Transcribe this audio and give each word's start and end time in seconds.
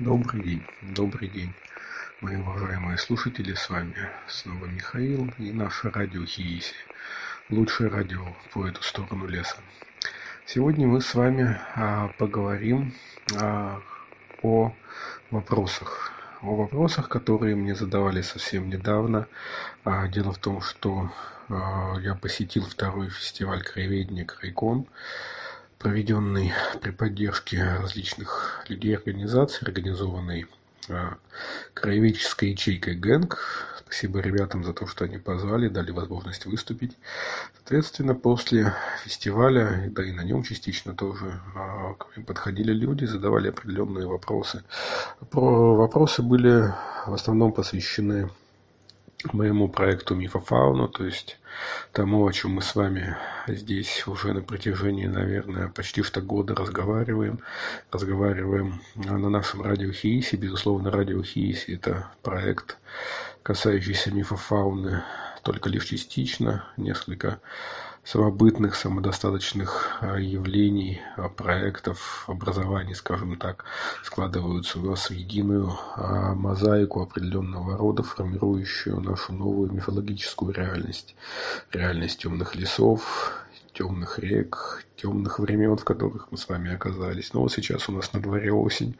Добрый 0.00 0.42
день, 0.42 0.62
добрый 0.80 1.28
день, 1.28 1.52
мои 2.22 2.36
уважаемые 2.36 2.96
слушатели, 2.96 3.52
с 3.52 3.68
вами 3.68 3.94
снова 4.28 4.64
Михаил 4.64 5.30
и 5.36 5.52
наше 5.52 5.90
радио 5.90 6.24
Хииси, 6.24 6.74
лучшее 7.50 7.90
радио 7.90 8.24
по 8.54 8.66
эту 8.66 8.82
сторону 8.82 9.26
леса. 9.26 9.58
Сегодня 10.46 10.86
мы 10.86 11.02
с 11.02 11.14
вами 11.14 11.60
а, 11.74 12.08
поговорим 12.16 12.94
а, 13.38 13.82
о 14.40 14.72
вопросах, 15.30 16.12
о 16.40 16.56
вопросах, 16.56 17.10
которые 17.10 17.54
мне 17.54 17.74
задавали 17.74 18.22
совсем 18.22 18.70
недавно. 18.70 19.28
А, 19.84 20.08
дело 20.08 20.32
в 20.32 20.38
том, 20.38 20.62
что 20.62 21.10
а, 21.50 21.98
я 22.00 22.14
посетил 22.14 22.64
второй 22.64 23.10
фестиваль 23.10 23.62
краеведения 23.62 24.24
Крайкон, 24.24 24.86
проведенный 25.80 26.52
при 26.82 26.90
поддержке 26.90 27.64
различных 27.80 28.62
людей 28.68 28.94
организаций, 28.94 29.66
организованный 29.66 30.46
а, 30.90 31.16
краеведческой 31.72 32.50
ячейкой 32.50 32.94
ГЭНК. 32.96 33.38
Спасибо 33.80 34.20
ребятам 34.20 34.62
за 34.62 34.74
то, 34.74 34.86
что 34.86 35.06
они 35.06 35.16
позвали, 35.16 35.68
дали 35.68 35.90
возможность 35.90 36.44
выступить. 36.44 36.96
Соответственно, 37.56 38.14
после 38.14 38.74
фестиваля, 39.02 39.88
да 39.88 40.04
и 40.04 40.12
на 40.12 40.20
нем 40.20 40.42
частично 40.42 40.94
тоже, 40.94 41.40
а, 41.54 41.94
к 41.94 42.14
ним 42.14 42.26
подходили 42.26 42.72
люди, 42.74 43.06
задавали 43.06 43.48
определенные 43.48 44.06
вопросы. 44.06 44.62
Вопросы 45.32 46.22
были 46.22 46.74
в 47.06 47.14
основном 47.14 47.52
посвящены 47.52 48.28
моему 49.32 49.68
проекту 49.68 50.14
Мифофауна, 50.14 50.88
то 50.88 51.04
есть 51.04 51.38
тому, 51.92 52.26
о 52.26 52.32
чем 52.32 52.52
мы 52.52 52.62
с 52.62 52.74
вами 52.74 53.16
здесь 53.46 54.06
уже 54.06 54.32
на 54.32 54.40
протяжении, 54.40 55.06
наверное, 55.06 55.68
почти 55.68 56.02
что 56.02 56.20
года 56.20 56.54
разговариваем. 56.54 57.40
Разговариваем 57.90 58.80
на 58.94 59.28
нашем 59.28 59.62
радио 59.62 59.92
Хииси. 59.92 60.36
Безусловно, 60.36 60.90
радио 60.90 61.22
Хииси– 61.22 61.70
это 61.72 62.10
проект, 62.22 62.78
касающийся 63.42 64.10
мифофауны 64.12 65.02
только 65.42 65.68
лишь 65.68 65.86
частично, 65.86 66.64
несколько 66.76 67.40
самобытных, 68.04 68.74
самодостаточных 68.74 69.98
а, 70.00 70.16
явлений, 70.16 71.00
а, 71.16 71.28
проектов, 71.28 72.24
образований, 72.26 72.94
скажем 72.94 73.36
так, 73.36 73.64
складываются 74.02 74.78
у 74.78 74.82
нас 74.82 75.10
в 75.10 75.12
единую 75.12 75.72
а, 75.96 76.34
мозаику 76.34 77.02
определенного 77.02 77.76
рода, 77.76 78.02
формирующую 78.02 79.00
нашу 79.00 79.32
новую 79.32 79.72
мифологическую 79.72 80.52
реальность. 80.52 81.14
Реальность 81.72 82.20
темных 82.20 82.54
лесов, 82.54 83.34
темных 83.80 84.18
рек, 84.18 84.84
темных 84.96 85.38
времен, 85.38 85.74
в 85.74 85.84
которых 85.84 86.30
мы 86.30 86.36
с 86.36 86.46
вами 86.46 86.74
оказались. 86.74 87.32
Но 87.32 87.40
вот 87.40 87.50
сейчас 87.50 87.88
у 87.88 87.92
нас 87.92 88.12
на 88.12 88.20
дворе 88.20 88.52
осень, 88.52 88.98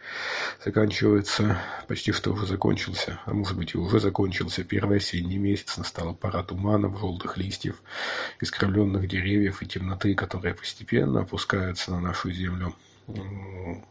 заканчивается, 0.65 1.59
почти 1.87 2.13
что 2.13 2.33
уже 2.33 2.47
закончился, 2.47 3.21
а 3.27 3.35
может 3.35 3.59
быть 3.59 3.75
и 3.75 3.79
уже 3.79 4.01
закончился 4.01 4.65
первый 4.65 4.97
осенний 4.97 5.37
месяц, 5.37 5.77
настала 5.77 6.15
пора 6.15 6.43
туманов, 6.43 6.99
желтых 6.99 7.37
листьев, 7.37 7.83
искривленных 8.41 9.07
деревьев 9.07 9.61
и 9.61 9.67
темноты, 9.67 10.15
которая 10.15 10.55
постепенно 10.55 11.21
опускается 11.21 11.91
на 11.91 12.01
нашу 12.01 12.31
землю. 12.31 12.75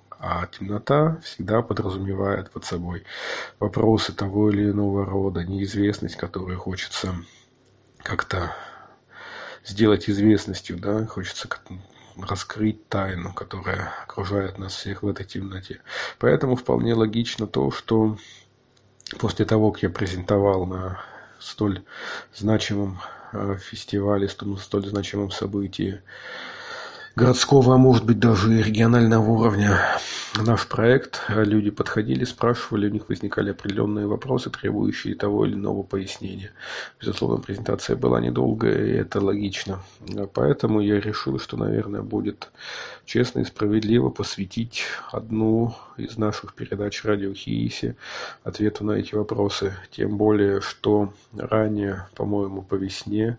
А 0.09 0.47
темнота 0.47 1.19
всегда 1.23 1.61
подразумевает 1.61 2.49
под 2.49 2.65
собой 2.65 3.03
вопросы 3.59 4.11
того 4.11 4.49
или 4.49 4.71
иного 4.71 5.05
рода, 5.05 5.43
неизвестность, 5.43 6.15
которую 6.15 6.57
хочется 6.57 7.13
как-то 7.99 8.55
сделать 9.69 10.09
известностью, 10.09 10.77
да, 10.77 11.05
хочется 11.05 11.47
раскрыть 12.17 12.87
тайну, 12.89 13.33
которая 13.33 13.93
окружает 14.03 14.57
нас 14.57 14.73
всех 14.75 15.03
в 15.03 15.07
этой 15.07 15.25
темноте. 15.25 15.81
Поэтому 16.17 16.55
вполне 16.55 16.93
логично 16.93 17.47
то, 17.47 17.71
что 17.71 18.17
после 19.19 19.45
того, 19.45 19.71
как 19.71 19.83
я 19.83 19.89
презентовал 19.89 20.65
на 20.65 20.99
столь 21.39 21.83
значимом 22.35 22.99
э, 23.31 23.57
фестивале, 23.61 24.27
столь 24.27 24.87
значимом 24.87 25.31
событии 25.31 26.01
городского, 27.19 27.75
а 27.75 27.77
может 27.77 28.05
быть 28.05 28.17
даже 28.17 28.53
и 28.53 28.63
регионального 28.63 29.29
уровня 29.29 29.77
наш 30.37 30.65
проект. 30.67 31.21
Люди 31.27 31.69
подходили, 31.69 32.23
спрашивали, 32.23 32.87
у 32.87 32.93
них 32.93 33.09
возникали 33.09 33.51
определенные 33.51 34.07
вопросы, 34.07 34.49
требующие 34.49 35.15
того 35.15 35.45
или 35.45 35.55
иного 35.55 35.83
пояснения. 35.83 36.51
Безусловно, 36.99 37.41
презентация 37.41 37.97
была 37.97 38.21
недолгая, 38.21 38.85
и 38.85 38.91
это 38.91 39.19
логично. 39.19 39.79
Поэтому 40.33 40.79
я 40.79 41.01
решил, 41.01 41.39
что, 41.39 41.57
наверное, 41.57 42.01
будет 42.01 42.51
честно 43.05 43.41
и 43.41 43.43
справедливо 43.43 44.09
посвятить 44.09 44.83
одну 45.11 45.75
из 45.97 46.17
наших 46.17 46.53
передач 46.53 47.03
«Радио 47.03 47.33
Хииси» 47.33 47.97
ответу 48.45 48.85
на 48.85 48.93
эти 48.93 49.13
вопросы. 49.15 49.73
Тем 49.91 50.17
более, 50.17 50.61
что 50.61 51.13
ранее, 51.35 52.07
по-моему, 52.15 52.61
по 52.61 52.75
весне 52.75 53.37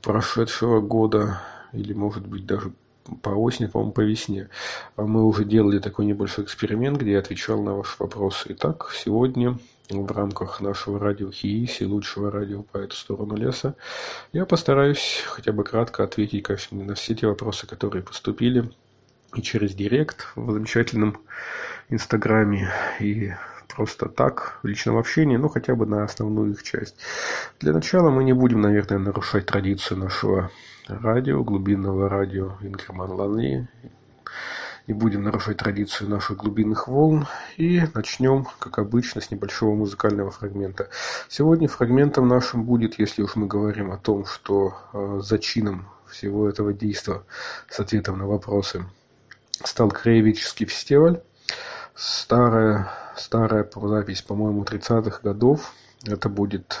прошедшего 0.00 0.80
года 0.80 1.42
или, 1.72 1.92
может 1.92 2.26
быть, 2.26 2.46
даже 2.46 2.72
по 3.22 3.30
осени, 3.30 3.66
по-моему, 3.66 3.92
по 3.92 4.00
весне. 4.00 4.48
А 4.96 5.02
мы 5.02 5.24
уже 5.24 5.44
делали 5.44 5.78
такой 5.78 6.06
небольшой 6.06 6.44
эксперимент, 6.44 6.98
где 6.98 7.12
я 7.12 7.18
отвечал 7.18 7.62
на 7.62 7.74
ваши 7.74 7.96
вопросы. 7.98 8.46
Итак, 8.50 8.90
сегодня 8.94 9.58
в 9.90 10.12
рамках 10.12 10.60
нашего 10.60 10.98
радио 10.98 11.30
Хииси, 11.30 11.84
лучшего 11.84 12.30
радио 12.30 12.62
по 12.62 12.78
эту 12.78 12.96
сторону 12.96 13.36
леса, 13.36 13.74
я 14.32 14.44
постараюсь 14.46 15.22
хотя 15.26 15.52
бы 15.52 15.64
кратко 15.64 16.02
ответить 16.04 16.42
конечно, 16.42 16.82
на 16.82 16.94
все 16.94 17.14
те 17.14 17.26
вопросы, 17.26 17.66
которые 17.66 18.02
поступили 18.02 18.70
и 19.34 19.42
через 19.42 19.74
Директ 19.74 20.26
в 20.34 20.50
замечательном 20.52 21.18
Инстаграме, 21.88 22.72
и 23.00 23.32
просто 23.68 24.08
так, 24.08 24.58
в 24.62 24.66
личном 24.66 24.96
общении, 24.96 25.36
ну 25.36 25.48
хотя 25.48 25.74
бы 25.74 25.86
на 25.86 26.04
основную 26.04 26.52
их 26.52 26.62
часть. 26.62 26.96
Для 27.60 27.72
начала 27.72 28.10
мы 28.10 28.24
не 28.24 28.32
будем, 28.32 28.60
наверное, 28.60 28.98
нарушать 28.98 29.46
традицию 29.46 29.98
нашего 29.98 30.50
радио, 30.88 31.42
глубинного 31.42 32.08
радио 32.08 32.52
Инкерман 32.60 33.10
Ланли. 33.10 33.68
Не 34.86 34.94
будем 34.94 35.24
нарушать 35.24 35.56
традицию 35.56 36.08
наших 36.08 36.36
глубинных 36.36 36.86
волн. 36.86 37.26
И 37.56 37.82
начнем, 37.94 38.46
как 38.60 38.78
обычно, 38.78 39.20
с 39.20 39.30
небольшого 39.30 39.74
музыкального 39.74 40.30
фрагмента. 40.30 40.88
Сегодня 41.28 41.68
фрагментом 41.68 42.28
нашим 42.28 42.64
будет, 42.64 42.98
если 42.98 43.22
уж 43.22 43.34
мы 43.34 43.46
говорим 43.46 43.90
о 43.90 43.98
том, 43.98 44.24
что 44.26 44.74
э, 44.92 45.20
зачином 45.22 45.88
всего 46.06 46.48
этого 46.48 46.72
действия 46.72 47.22
с 47.68 47.80
ответом 47.80 48.18
на 48.18 48.26
вопросы 48.26 48.84
стал 49.64 49.90
краеведческий 49.90 50.66
фестиваль. 50.66 51.20
Старая, 51.96 52.90
старая 53.16 53.68
запись, 53.74 54.22
по-моему, 54.22 54.62
30-х 54.62 55.20
годов. 55.22 55.72
Это 56.04 56.28
будет 56.28 56.78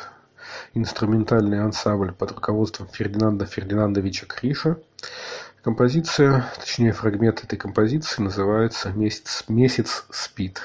инструментальный 0.76 1.60
ансамбль 1.60 2.12
под 2.12 2.32
руководством 2.32 2.86
Фердинанда 2.92 3.46
Фердинандовича 3.46 4.26
Криша. 4.26 4.78
Композиция, 5.62 6.46
точнее 6.60 6.92
фрагмент 6.92 7.42
этой 7.42 7.56
композиции 7.56 8.22
называется 8.22 8.90
«Месяц, 8.90 9.44
месяц 9.48 10.04
спит». 10.10 10.62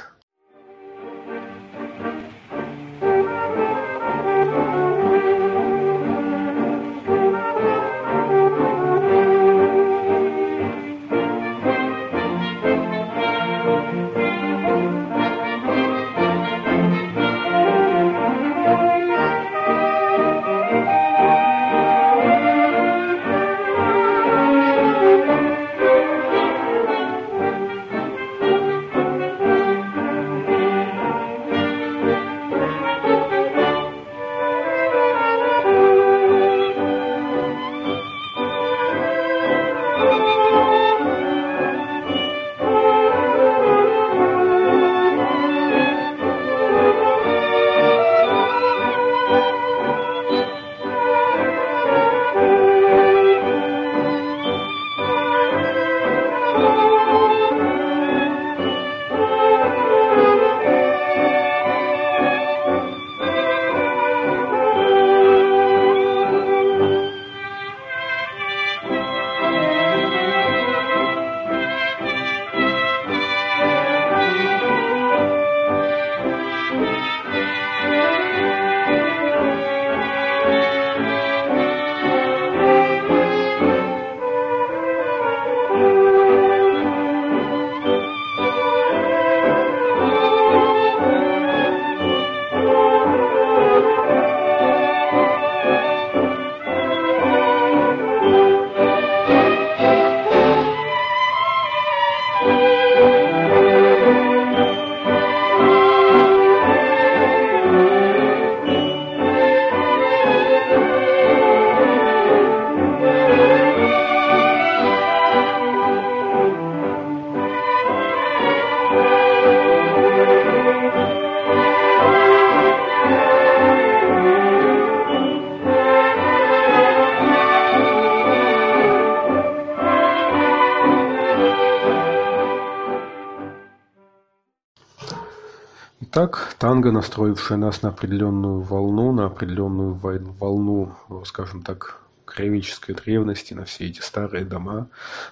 Итак, 136.31 136.55
танго, 136.59 136.91
настроившая 136.93 137.57
нас 137.57 137.81
на 137.81 137.89
определенную 137.89 138.61
волну, 138.61 139.11
на 139.11 139.25
определенную 139.25 139.93
волну, 139.93 140.95
скажем 141.25 141.61
так, 141.61 141.99
кровической 142.23 142.95
древности, 142.95 143.53
на 143.53 143.65
все 143.65 143.87
эти 143.87 143.99
старые 143.99 144.45
дома, 144.45 144.87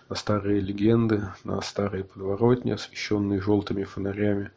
на 0.10 0.18
старые 0.18 0.60
легенды, 0.60 1.30
на 1.46 1.62
старые 1.62 2.04
подворотни, 2.04 2.72
освещенные 2.72 3.40
желтыми 3.40 3.86
фонарями 3.86 4.52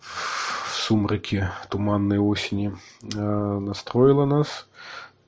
в 0.00 0.74
сумраке 0.74 1.52
туманной 1.70 2.18
осени, 2.18 2.76
а, 3.14 3.60
настроила 3.60 4.24
нас. 4.24 4.66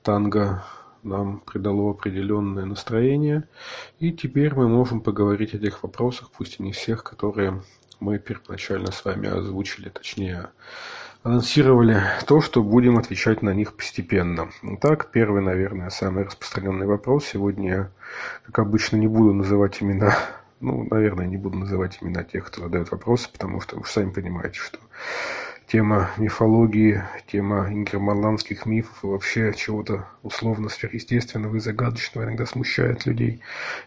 Танго 0.03 0.65
нам 1.05 1.39
придало 1.39 1.91
определенное 1.91 2.65
настроение, 2.65 3.47
и 3.99 4.11
теперь 4.11 4.53
мы 4.55 4.67
можем 4.67 5.01
поговорить 5.01 5.53
о 5.53 5.59
тех 5.59 5.83
вопросах, 5.83 6.31
пусть 6.31 6.59
и 6.59 6.63
не 6.63 6.71
всех, 6.71 7.03
которые 7.03 7.61
мы 7.99 8.19
первоначально 8.19 8.91
с 8.91 9.05
вами 9.05 9.29
озвучили, 9.29 9.89
точнее, 9.89 10.49
анонсировали 11.23 12.01
то, 12.27 12.41
что 12.41 12.61
будем 12.61 12.97
отвечать 12.97 13.41
на 13.41 13.53
них 13.53 13.73
постепенно. 13.73 14.49
Итак, 14.61 15.09
первый, 15.11 15.41
наверное, 15.41 15.89
самый 15.89 16.25
распространенный 16.25 16.85
вопрос. 16.85 17.25
Сегодня 17.25 17.69
я, 17.69 17.91
как 18.45 18.59
обычно, 18.59 18.97
не 18.97 19.07
буду 19.07 19.33
называть 19.33 19.81
имена, 19.81 20.15
ну, 20.59 20.87
наверное, 20.89 21.25
не 21.25 21.37
буду 21.37 21.57
называть 21.57 21.97
имена 22.01 22.23
тех, 22.23 22.45
кто 22.45 22.63
задает 22.63 22.91
вопросы, 22.91 23.29
потому 23.31 23.59
что 23.61 23.77
вы 23.77 23.85
сами 23.85 24.11
понимаете, 24.11 24.59
что 24.59 24.77
тема 25.67 26.11
мифологии, 26.17 27.03
тема 27.27 27.67
ингерманландских 27.69 28.65
мифов 28.65 29.03
и 29.03 29.07
вообще 29.07 29.53
чего-то 29.53 30.07
условно 30.23 30.69
сверхъестественного 30.69 31.55
и 31.55 31.59
загадочного 31.59 32.25
иногда 32.25 32.45
смущает 32.45 33.05
людей. 33.05 33.41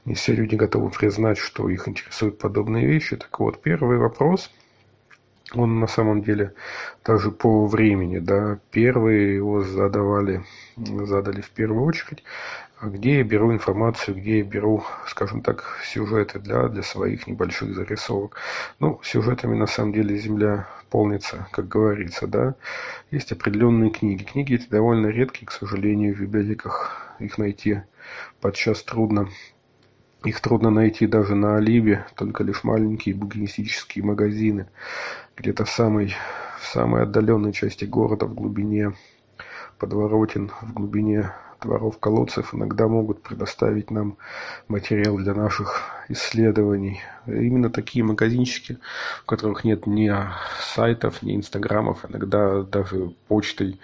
Не 0.04 0.14
все 0.14 0.34
люди 0.34 0.56
готовы 0.56 0.90
признать, 0.90 1.38
что 1.38 1.68
их 1.68 1.88
интересуют 1.88 2.38
подобные 2.38 2.86
вещи. 2.86 3.16
Так 3.16 3.38
вот, 3.40 3.62
первый 3.62 3.98
вопрос, 3.98 4.50
он 5.54 5.80
на 5.80 5.86
самом 5.86 6.22
деле 6.22 6.54
даже 7.04 7.30
по 7.30 7.66
времени, 7.66 8.18
да, 8.18 8.58
первые 8.70 9.36
его 9.36 9.62
задавали, 9.62 10.44
задали 10.76 11.40
в 11.40 11.50
первую 11.50 11.84
очередь, 11.84 12.22
где 12.82 13.18
я 13.18 13.24
беру 13.24 13.52
информацию, 13.52 14.16
где 14.16 14.38
я 14.38 14.44
беру, 14.44 14.84
скажем 15.06 15.42
так, 15.42 15.78
сюжеты 15.84 16.38
для, 16.38 16.68
для 16.68 16.82
своих 16.82 17.26
небольших 17.26 17.74
зарисовок. 17.74 18.36
Ну, 18.78 19.00
сюжетами 19.02 19.56
на 19.56 19.66
самом 19.66 19.92
деле 19.92 20.16
Земля 20.16 20.68
полнится, 20.90 21.48
как 21.50 21.68
говорится, 21.68 22.26
да. 22.26 22.54
Есть 23.10 23.32
определенные 23.32 23.90
книги. 23.90 24.22
Книги 24.22 24.54
эти 24.54 24.68
довольно 24.68 25.08
редкие, 25.08 25.46
к 25.46 25.52
сожалению, 25.52 26.14
в 26.14 26.20
библиотеках 26.20 27.16
их 27.18 27.36
найти 27.38 27.82
подчас 28.40 28.82
трудно. 28.82 29.28
Их 30.24 30.40
трудно 30.40 30.70
найти 30.70 31.06
даже 31.06 31.34
на 31.34 31.56
Оливе, 31.56 32.06
только 32.16 32.42
лишь 32.42 32.64
маленькие 32.64 33.14
букинистические 33.14 34.04
магазины, 34.04 34.66
где-то 35.36 35.64
в 35.64 35.70
самой, 35.70 36.14
в 36.60 36.66
самой 36.66 37.02
отдаленной 37.02 37.52
части 37.52 37.84
города, 37.84 38.26
в 38.26 38.34
глубине 38.34 38.94
подворотен, 39.78 40.50
в 40.62 40.72
глубине 40.72 41.32
дворов 41.60 41.98
колодцев 41.98 42.54
иногда 42.54 42.86
могут 42.88 43.22
предоставить 43.22 43.90
нам 43.90 44.16
материал 44.68 45.16
для 45.16 45.34
наших 45.34 45.82
исследований. 46.08 47.00
Именно 47.26 47.70
такие 47.70 48.04
магазинчики, 48.04 48.78
в 49.22 49.26
которых 49.26 49.64
нет 49.64 49.86
ни 49.86 50.12
сайтов, 50.60 51.22
ни 51.22 51.36
инстаграмов, 51.36 52.04
иногда 52.08 52.62
даже 52.62 53.12
почтой 53.28 53.80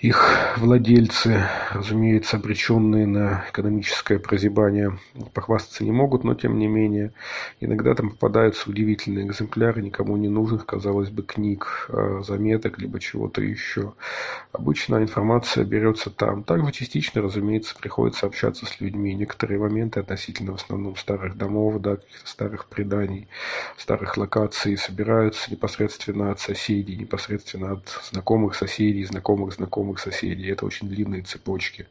их 0.00 0.56
владельцы, 0.56 1.44
разумеется, 1.72 2.36
обреченные 2.36 3.04
на 3.04 3.44
экономическое 3.50 4.20
прозябание, 4.20 4.96
похвастаться 5.34 5.82
не 5.82 5.90
могут, 5.90 6.22
но 6.22 6.34
тем 6.34 6.56
не 6.56 6.68
менее, 6.68 7.12
иногда 7.58 7.96
там 7.96 8.10
попадаются 8.10 8.70
удивительные 8.70 9.26
экземпляры 9.26 9.82
никому 9.82 10.16
не 10.16 10.28
нужных, 10.28 10.66
казалось 10.66 11.10
бы, 11.10 11.24
книг, 11.24 11.88
а, 11.88 12.22
заметок, 12.22 12.78
либо 12.78 13.00
чего-то 13.00 13.42
еще. 13.42 13.94
Обычно 14.52 15.02
информация 15.02 15.64
берется 15.64 16.10
там. 16.10 16.44
Также 16.44 16.70
частично, 16.70 17.20
разумеется, 17.20 17.74
приходится 17.74 18.26
общаться 18.26 18.66
с 18.66 18.80
людьми. 18.80 19.14
Некоторые 19.14 19.58
моменты 19.58 19.98
относительно 19.98 20.52
в 20.52 20.56
основном 20.56 20.96
старых 20.96 21.36
домов, 21.36 21.80
да, 21.80 21.96
каких-то 21.96 22.28
старых 22.28 22.66
преданий, 22.66 23.26
старых 23.76 24.16
локаций 24.16 24.76
собираются 24.76 25.50
непосредственно 25.50 26.30
от 26.30 26.38
соседей, 26.38 26.96
непосредственно 26.96 27.72
от 27.72 28.00
знакомых 28.10 28.54
соседей, 28.54 29.04
знакомых 29.04 29.54
знакомых 29.54 29.87
знакомых 29.88 29.98
соседей. 29.98 30.50
Это 30.50 30.66
очень 30.66 30.88
длинные 30.88 31.22
цепочки. 31.22 31.86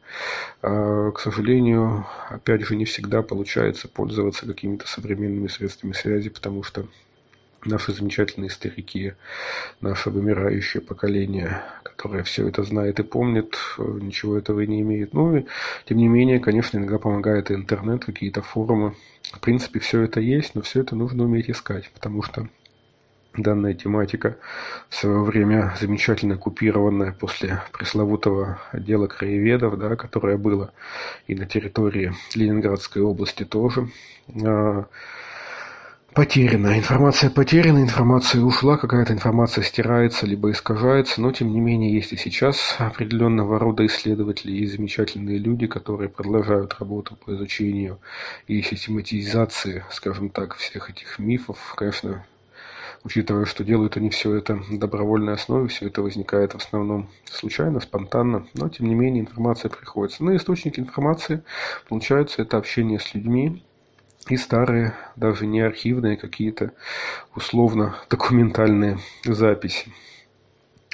А, 0.62 1.12
к 1.12 1.20
сожалению, 1.20 2.06
опять 2.30 2.62
же, 2.62 2.76
не 2.76 2.86
всегда 2.86 3.22
получается 3.22 3.88
пользоваться 3.88 4.46
какими-то 4.46 4.88
современными 4.88 5.48
средствами 5.48 5.94
связи, 5.94 6.30
потому 6.30 6.64
что 6.64 6.86
наши 7.66 7.92
замечательные 7.94 8.50
старики, 8.50 9.13
наше 9.82 10.10
вымирающее 10.10 10.82
поколение, 10.82 11.62
которое 11.84 12.24
все 12.24 12.48
это 12.48 12.63
знает 12.63 13.00
и 13.00 13.04
помнит, 13.04 13.58
ничего 13.77 14.38
этого 14.38 14.62
и 14.62 14.68
не 14.68 14.82
имеет. 14.82 15.13
Ну 15.13 15.38
и, 15.38 15.46
тем 15.86 15.98
не 15.98 16.08
менее, 16.08 16.39
конечно, 16.39 16.77
иногда 16.77 16.98
помогает 17.00 17.51
и 17.51 17.56
интернет, 17.56 18.06
какие-то 18.06 18.42
форумы. 18.42 18.94
В 19.34 19.39
принципе, 19.39 19.80
все 19.80 20.04
это 20.04 20.22
есть, 20.22 20.56
но 20.56 20.62
все 20.62 20.82
это 20.82 20.96
нужно 20.96 21.24
уметь 21.24 21.50
искать, 21.50 21.89
потому 21.94 22.22
что 22.24 22.48
данная 23.38 23.74
тематика, 23.74 24.38
в 24.89 24.96
свое 24.96 25.22
время 25.22 25.74
замечательно 25.79 26.38
купированная 26.38 27.12
после 27.12 27.62
пресловутого 27.72 28.60
отдела 28.72 29.08
краеведов, 29.08 29.77
да, 29.77 29.96
которое 29.96 30.38
было 30.38 30.72
и 31.27 31.36
на 31.36 31.46
территории 31.46 32.13
Ленинградской 32.36 33.01
области 33.01 33.46
тоже, 33.46 33.88
а, 34.44 34.86
потеряна. 36.17 36.79
Информация 36.79 37.29
потеряна, 37.29 37.77
информация 37.77 38.41
ушла, 38.41 38.77
какая-то 38.77 39.13
информация 39.13 39.63
стирается, 39.63 40.25
либо 40.25 40.50
искажается, 40.50 41.22
но 41.22 41.32
тем 41.32 41.51
не 41.51 41.60
менее 41.60 41.94
есть 41.94 42.12
и 42.12 42.17
сейчас 42.17 42.75
определенного 42.79 43.60
рода 43.60 43.86
исследователи 43.86 44.51
и 44.51 44.65
замечательные 44.65 45.38
люди, 45.38 45.67
которые 45.67 46.10
продолжают 46.10 46.75
работу 46.79 47.15
по 47.24 47.36
изучению 47.36 48.00
и 48.48 48.63
систематизации, 48.63 49.84
скажем 49.91 50.29
так, 50.29 50.56
всех 50.56 50.89
этих 50.89 51.20
мифов. 51.20 51.75
Конечно, 51.75 52.25
учитывая, 53.04 53.46
что 53.46 53.63
делают 53.63 53.98
они 53.98 54.10
все 54.10 54.36
это 54.36 54.56
на 54.56 54.80
добровольной 54.80 55.34
основе, 55.34 55.68
все 55.68 55.88
это 55.88 56.01
возникает 56.01 56.54
в 56.54 56.58
основном 56.58 57.10
случайно, 57.25 57.80
спонтанно, 57.80 58.48
но 58.54 58.70
тем 58.70 58.88
не 58.88 58.96
менее 58.96 59.22
информация 59.22 59.70
приходится. 59.70 60.24
Но 60.24 60.36
источник 60.36 60.80
информации, 60.80 61.44
получается, 61.88 62.42
это 62.42 62.58
общение 62.58 63.00
с 63.00 63.13
людьми, 63.13 63.63
и 64.30 64.36
старые, 64.36 64.94
даже 65.16 65.46
не 65.46 65.62
архивные 65.62 66.18
какие-то 66.18 66.74
условно 67.36 67.96
документальные 68.10 69.00
записи. 69.24 69.92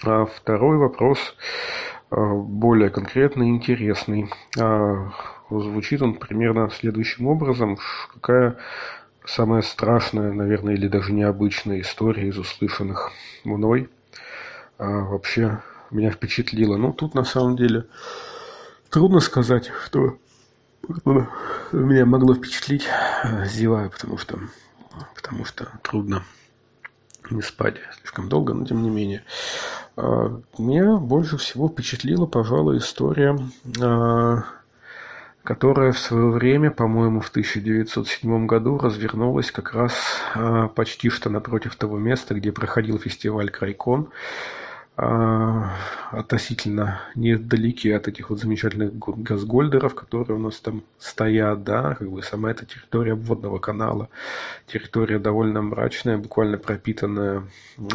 А 0.04 0.26
второй 0.26 0.78
вопрос 0.78 1.36
а, 2.12 2.36
более 2.36 2.90
конкретный, 2.90 3.50
интересный. 3.50 4.30
А, 4.60 5.12
звучит 5.50 6.02
он 6.02 6.16
примерно 6.16 6.70
следующим 6.70 7.28
образом. 7.28 7.78
Какая 8.14 8.58
самая 9.26 9.62
страшная, 9.62 10.32
наверное, 10.32 10.74
или 10.74 10.88
даже 10.88 11.14
необычная 11.14 11.82
история 11.82 12.28
из 12.28 12.38
услышанных 12.38 13.12
мной 13.44 13.90
а, 14.78 14.86
вообще 14.86 15.62
меня 15.92 16.12
впечатлила. 16.12 16.78
Ну, 16.78 16.94
тут 16.94 17.14
на 17.14 17.24
самом 17.24 17.56
деле 17.56 17.86
трудно 18.90 19.20
сказать, 19.20 19.72
что 19.86 20.18
меня 21.72 22.06
могло 22.06 22.34
впечатлить. 22.34 22.88
Зеваю, 23.46 23.90
потому 23.90 24.18
что, 24.18 24.40
потому 25.16 25.46
что 25.46 25.68
трудно 25.82 26.24
не 27.30 27.42
спать 27.42 27.76
слишком 28.00 28.30
долго, 28.30 28.54
но 28.54 28.66
тем 28.66 28.84
не 28.84 28.90
менее. 28.90 29.24
А, 29.96 30.42
меня 30.58 30.98
больше 30.98 31.38
всего 31.38 31.70
впечатлила, 31.70 32.26
пожалуй, 32.26 32.78
история 32.78 33.38
а, 33.82 34.44
которая 35.44 35.92
в 35.92 36.00
свое 36.00 36.30
время, 36.30 36.72
по-моему, 36.72 37.20
в 37.20 37.30
1907 37.30 38.46
году 38.46 38.78
развернулась 38.78 39.52
как 39.52 39.74
раз 39.74 39.94
а, 40.36 40.70
почти 40.70 41.10
что 41.10 41.30
напротив 41.30 41.76
того 41.76 41.98
места, 41.98 42.34
где 42.34 42.52
проходил 42.52 42.98
фестиваль 42.98 43.50
Крайкон. 43.50 44.10
А, 44.96 45.72
относительно 46.12 47.02
недалеки 47.16 47.88
от 47.88 48.08
этих 48.08 48.30
вот 48.30 48.40
замечательных 48.40 48.96
газгольдеров, 49.00 49.96
которые 49.96 50.38
у 50.38 50.40
нас 50.40 50.60
там 50.60 50.84
стоят, 51.00 51.64
да, 51.64 51.96
как 51.96 52.12
бы 52.12 52.22
сама 52.22 52.52
эта 52.52 52.68
территория 52.68 53.14
обводного 53.14 53.58
канала, 53.58 54.10
территория 54.68 55.18
довольно 55.18 55.64
мрачная, 55.64 56.20
буквально 56.20 56.60
пропитанная, 56.60 57.42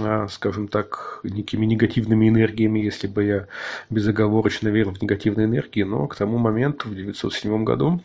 а, 0.01 0.27
скажем 0.27 0.67
так, 0.67 1.21
некими 1.23 1.67
негативными 1.67 2.29
энергиями, 2.29 2.81
если 2.81 3.07
бы 3.07 3.23
я 3.23 3.47
безоговорочно 3.91 4.67
верил 4.67 4.93
в 4.93 5.01
негативные 5.01 5.47
энергии, 5.47 5.85
но 5.85 6.09
к 6.09 6.17
тому 6.17 6.39
моменту, 6.39 6.89
в 6.89 6.93
1907 6.93 7.63
году, 7.63 8.03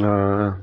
а, 0.00 0.56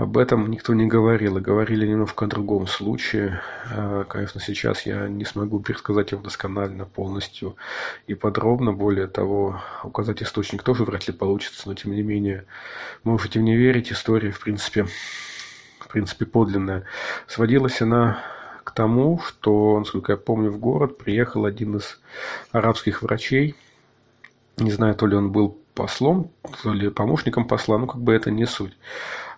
об 0.00 0.16
этом 0.16 0.50
никто 0.50 0.72
не 0.72 0.86
говорил, 0.86 1.36
и 1.36 1.42
говорили 1.42 1.86
немножко 1.86 2.24
о 2.24 2.28
другом 2.28 2.66
случае. 2.66 3.42
А, 3.70 4.04
конечно, 4.04 4.40
сейчас 4.40 4.86
я 4.86 5.08
не 5.08 5.26
смогу 5.26 5.60
пересказать 5.60 6.12
его 6.12 6.22
досконально, 6.22 6.86
полностью 6.86 7.56
и 8.06 8.14
подробно. 8.14 8.72
Более 8.72 9.08
того, 9.08 9.60
указать 9.84 10.22
источник 10.22 10.62
тоже 10.62 10.84
вряд 10.84 11.06
ли 11.06 11.12
получится, 11.12 11.68
но 11.68 11.74
тем 11.74 11.92
не 11.92 12.02
менее, 12.02 12.46
можете 13.04 13.40
мне 13.40 13.56
верить, 13.56 13.92
история, 13.92 14.30
в 14.30 14.40
принципе, 14.40 14.86
в 15.80 15.88
принципе, 15.88 16.24
подлинная. 16.24 16.84
Сводилась 17.26 17.82
она 17.82 18.22
к 18.64 18.70
тому, 18.70 19.20
что, 19.20 19.80
насколько 19.80 20.12
я 20.12 20.16
помню, 20.16 20.50
в 20.50 20.58
город 20.58 20.96
приехал 20.96 21.44
один 21.44 21.76
из 21.76 22.00
арабских 22.52 23.02
врачей. 23.02 23.54
Не 24.56 24.70
знаю, 24.70 24.94
то 24.94 25.06
ли 25.06 25.14
он 25.14 25.30
был 25.30 25.58
послом, 25.74 26.30
то 26.62 26.72
ли 26.72 26.88
помощником 26.88 27.46
посла, 27.46 27.78
ну 27.78 27.86
как 27.86 28.00
бы 28.00 28.14
это 28.14 28.30
не 28.30 28.46
суть. 28.46 28.76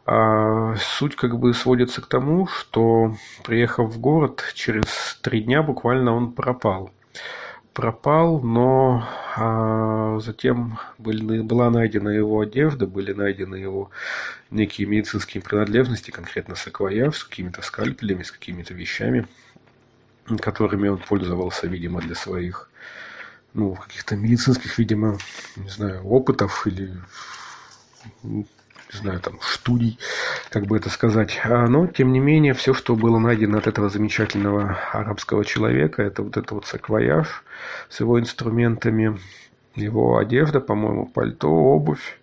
А 0.04 0.74
суть 0.76 1.14
как 1.14 1.38
бы 1.38 1.54
сводится 1.54 2.00
к 2.00 2.06
тому, 2.06 2.46
что 2.48 3.16
приехав 3.44 3.94
в 3.94 4.00
город, 4.00 4.42
через 4.54 5.18
три 5.22 5.42
дня 5.42 5.62
буквально 5.62 6.14
он 6.14 6.32
пропал. 6.32 6.90
Пропал, 7.72 8.40
но 8.40 9.08
а, 9.36 10.18
затем 10.20 10.78
были, 10.98 11.40
была 11.40 11.70
найдена 11.70 12.10
его 12.10 12.40
одежда, 12.40 12.86
были 12.86 13.12
найдены 13.12 13.54
его 13.54 13.90
некие 14.50 14.86
медицинские 14.86 15.42
принадлежности, 15.42 16.10
конкретно 16.10 16.56
саквояж 16.56 17.16
с 17.16 17.24
какими-то 17.24 17.62
скальпелями, 17.62 18.24
с 18.24 18.32
какими-то 18.32 18.74
вещами, 18.74 19.26
которыми 20.40 20.88
он 20.88 20.98
пользовался, 20.98 21.66
видимо, 21.68 22.00
для 22.00 22.14
своих 22.14 22.68
ну, 23.54 23.76
каких-то 23.76 24.16
медицинских, 24.16 24.78
видимо, 24.78 25.18
не 25.56 25.68
знаю, 25.68 26.04
опытов 26.04 26.66
или 26.66 26.92
не 28.92 28.98
знаю, 28.98 29.20
там, 29.20 29.38
студий, 29.40 29.98
как 30.50 30.66
бы 30.66 30.76
это 30.76 30.90
сказать. 30.90 31.40
А, 31.44 31.66
но, 31.66 31.86
тем 31.86 32.12
не 32.12 32.20
менее, 32.20 32.54
все, 32.54 32.74
что 32.74 32.94
было 32.94 33.18
найдено 33.18 33.58
от 33.58 33.66
этого 33.66 33.88
замечательного 33.88 34.78
арабского 34.92 35.44
человека, 35.44 36.02
это 36.02 36.22
вот 36.22 36.36
это 36.36 36.54
вот 36.54 36.66
саквояж 36.66 37.44
с 37.88 38.00
его 38.00 38.20
инструментами, 38.20 39.18
его 39.74 40.18
одежда, 40.18 40.60
по-моему, 40.60 41.06
пальто, 41.06 41.48
обувь, 41.48 42.18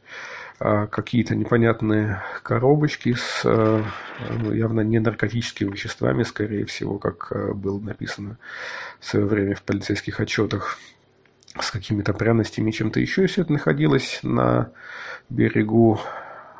а, 0.59 0.87
какие-то 0.87 1.35
непонятные 1.35 2.21
коробочки 2.43 3.13
с 3.13 3.41
а, 3.45 3.83
ну, 4.37 4.53
явно 4.53 4.81
не 4.81 4.99
наркотическими 4.99 5.71
веществами, 5.71 6.23
скорее 6.23 6.65
всего, 6.65 6.99
как 6.99 7.31
было 7.55 7.79
написано 7.79 8.37
в 8.99 9.05
свое 9.05 9.25
время 9.25 9.55
в 9.55 9.63
полицейских 9.63 10.19
отчетах 10.19 10.77
с 11.59 11.71
какими-то 11.71 12.13
пряностями, 12.13 12.71
чем-то 12.71 12.99
еще. 12.99 13.23
И 13.23 13.27
все 13.27 13.41
это 13.41 13.53
находилось 13.53 14.19
на 14.21 14.71
берегу 15.29 15.99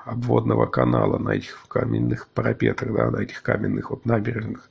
обводного 0.06 0.65
канала, 0.65 1.18
на 1.18 1.32
этих 1.32 1.65
каменных 1.68 2.27
парапетах, 2.27 2.94
да, 2.94 3.12
на 3.12 3.18
этих 3.18 3.41
каменных 3.41 3.89
вот 3.89 4.06
набережных, 4.06 4.70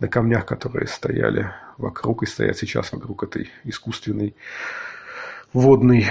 на 0.00 0.08
камнях, 0.08 0.46
которые 0.46 0.86
стояли 0.86 1.50
вокруг 1.78 2.22
и 2.22 2.26
стоят 2.26 2.56
сейчас 2.56 2.92
вокруг 2.92 3.24
этой 3.24 3.50
искусственной 3.64 4.34
водной 5.52 6.06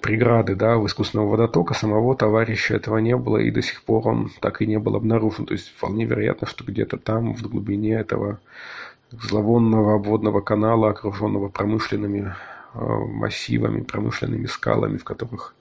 преграды, 0.00 0.54
да, 0.54 0.74
искусственного 0.84 1.30
водотока. 1.30 1.74
Самого 1.74 2.16
товарища 2.16 2.74
этого 2.74 2.98
не 2.98 3.16
было, 3.16 3.38
и 3.38 3.50
до 3.50 3.62
сих 3.62 3.82
пор 3.82 4.08
он 4.08 4.30
так 4.40 4.62
и 4.62 4.66
не 4.66 4.78
был 4.78 4.96
обнаружен. 4.96 5.46
То 5.46 5.54
есть 5.54 5.68
вполне 5.76 6.04
вероятно, 6.04 6.46
что 6.46 6.64
где-то 6.64 6.96
там, 6.96 7.34
в 7.34 7.42
глубине 7.42 7.94
этого 7.94 8.40
зловонного 9.10 9.94
обводного 9.94 10.40
канала, 10.40 10.90
окруженного 10.90 11.48
промышленными 11.48 12.34
э, 12.74 12.78
массивами, 12.78 13.82
промышленными 13.82 14.46
скалами, 14.46 14.98
в 14.98 15.04
которых 15.04 15.54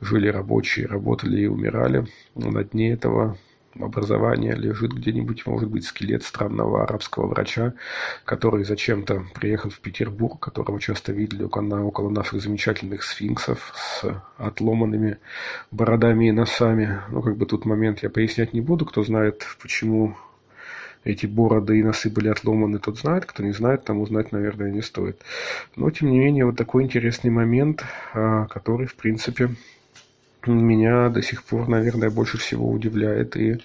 жили 0.00 0.28
рабочие, 0.28 0.86
работали 0.86 1.42
и 1.42 1.46
умирали. 1.46 2.06
На 2.34 2.64
дне 2.64 2.92
этого 2.92 3.36
образования 3.80 4.54
лежит 4.54 4.92
где-нибудь, 4.92 5.46
может 5.46 5.68
быть, 5.68 5.84
скелет 5.84 6.22
странного 6.22 6.84
арабского 6.84 7.26
врача, 7.26 7.74
который 8.24 8.64
зачем-то 8.64 9.24
приехал 9.34 9.70
в 9.70 9.80
Петербург, 9.80 10.38
которого 10.38 10.80
часто 10.80 11.12
видели 11.12 11.42
около, 11.42 12.10
наших 12.10 12.40
замечательных 12.40 13.02
сфинксов 13.02 13.72
с 13.74 14.22
отломанными 14.36 15.18
бородами 15.70 16.28
и 16.28 16.32
носами. 16.32 17.00
Ну, 17.10 17.22
как 17.22 17.36
бы 17.36 17.46
тут 17.46 17.64
момент 17.64 18.02
я 18.02 18.10
пояснять 18.10 18.52
не 18.52 18.60
буду. 18.60 18.86
Кто 18.86 19.02
знает, 19.02 19.44
почему 19.60 20.16
эти 21.02 21.26
бороды 21.26 21.80
и 21.80 21.82
носы 21.82 22.10
были 22.10 22.28
отломаны, 22.28 22.78
тот 22.78 22.98
знает. 22.98 23.26
Кто 23.26 23.42
не 23.42 23.52
знает, 23.52 23.84
тому 23.84 24.06
знать, 24.06 24.32
наверное, 24.32 24.70
не 24.70 24.82
стоит. 24.82 25.20
Но, 25.76 25.90
тем 25.90 26.10
не 26.10 26.18
менее, 26.18 26.46
вот 26.46 26.56
такой 26.56 26.84
интересный 26.84 27.30
момент, 27.30 27.84
а, 28.14 28.46
который, 28.46 28.86
в 28.86 28.94
принципе, 28.94 29.50
меня 30.52 31.08
до 31.08 31.22
сих 31.22 31.44
пор, 31.44 31.68
наверное, 31.68 32.10
больше 32.10 32.38
всего 32.38 32.70
удивляет 32.70 33.36
и 33.36 33.58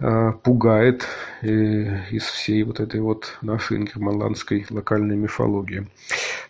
э, 0.00 0.32
пугает 0.42 1.06
э, 1.42 2.08
из 2.10 2.24
всей 2.24 2.62
вот 2.62 2.80
этой 2.80 3.00
вот 3.00 3.36
нашей 3.42 3.78
ингерманландской 3.78 4.66
локальной 4.70 5.16
мифологии. 5.16 5.86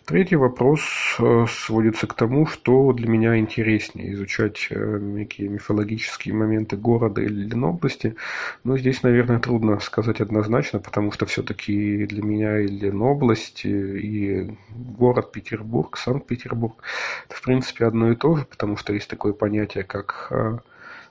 Третий 0.09 0.37
вопрос 0.37 0.81
э, 1.19 1.45
сводится 1.47 2.07
к 2.07 2.15
тому, 2.15 2.47
что 2.47 2.93
для 2.93 3.07
меня 3.07 3.37
интереснее 3.37 4.13
изучать 4.13 4.69
э, 4.71 4.97
некие 4.99 5.49
мифологические 5.49 6.33
моменты 6.33 6.77
города 6.77 7.21
или 7.21 7.43
Ленобласти. 7.43 8.15
Но 8.63 8.75
здесь, 8.75 9.03
наверное, 9.03 9.37
трудно 9.37 9.79
сказать 9.79 10.19
однозначно, 10.19 10.79
потому 10.79 11.11
что 11.11 11.27
все-таки 11.27 12.07
для 12.07 12.23
меня 12.23 12.59
и 12.59 12.65
Ленобласть, 12.65 13.65
и 13.65 14.57
город 14.71 15.31
Петербург, 15.31 15.95
Санкт-Петербург, 15.95 16.81
это 17.27 17.35
в 17.35 17.43
принципе 17.43 17.85
одно 17.85 18.11
и 18.11 18.15
то 18.15 18.35
же, 18.35 18.45
потому 18.45 18.77
что 18.77 18.93
есть 18.93 19.11
такое 19.11 19.33
понятие, 19.33 19.83
как 19.83 20.29
э, 20.31 20.57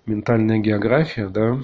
ментальная 0.06 0.58
география, 0.58 1.28
да, 1.28 1.60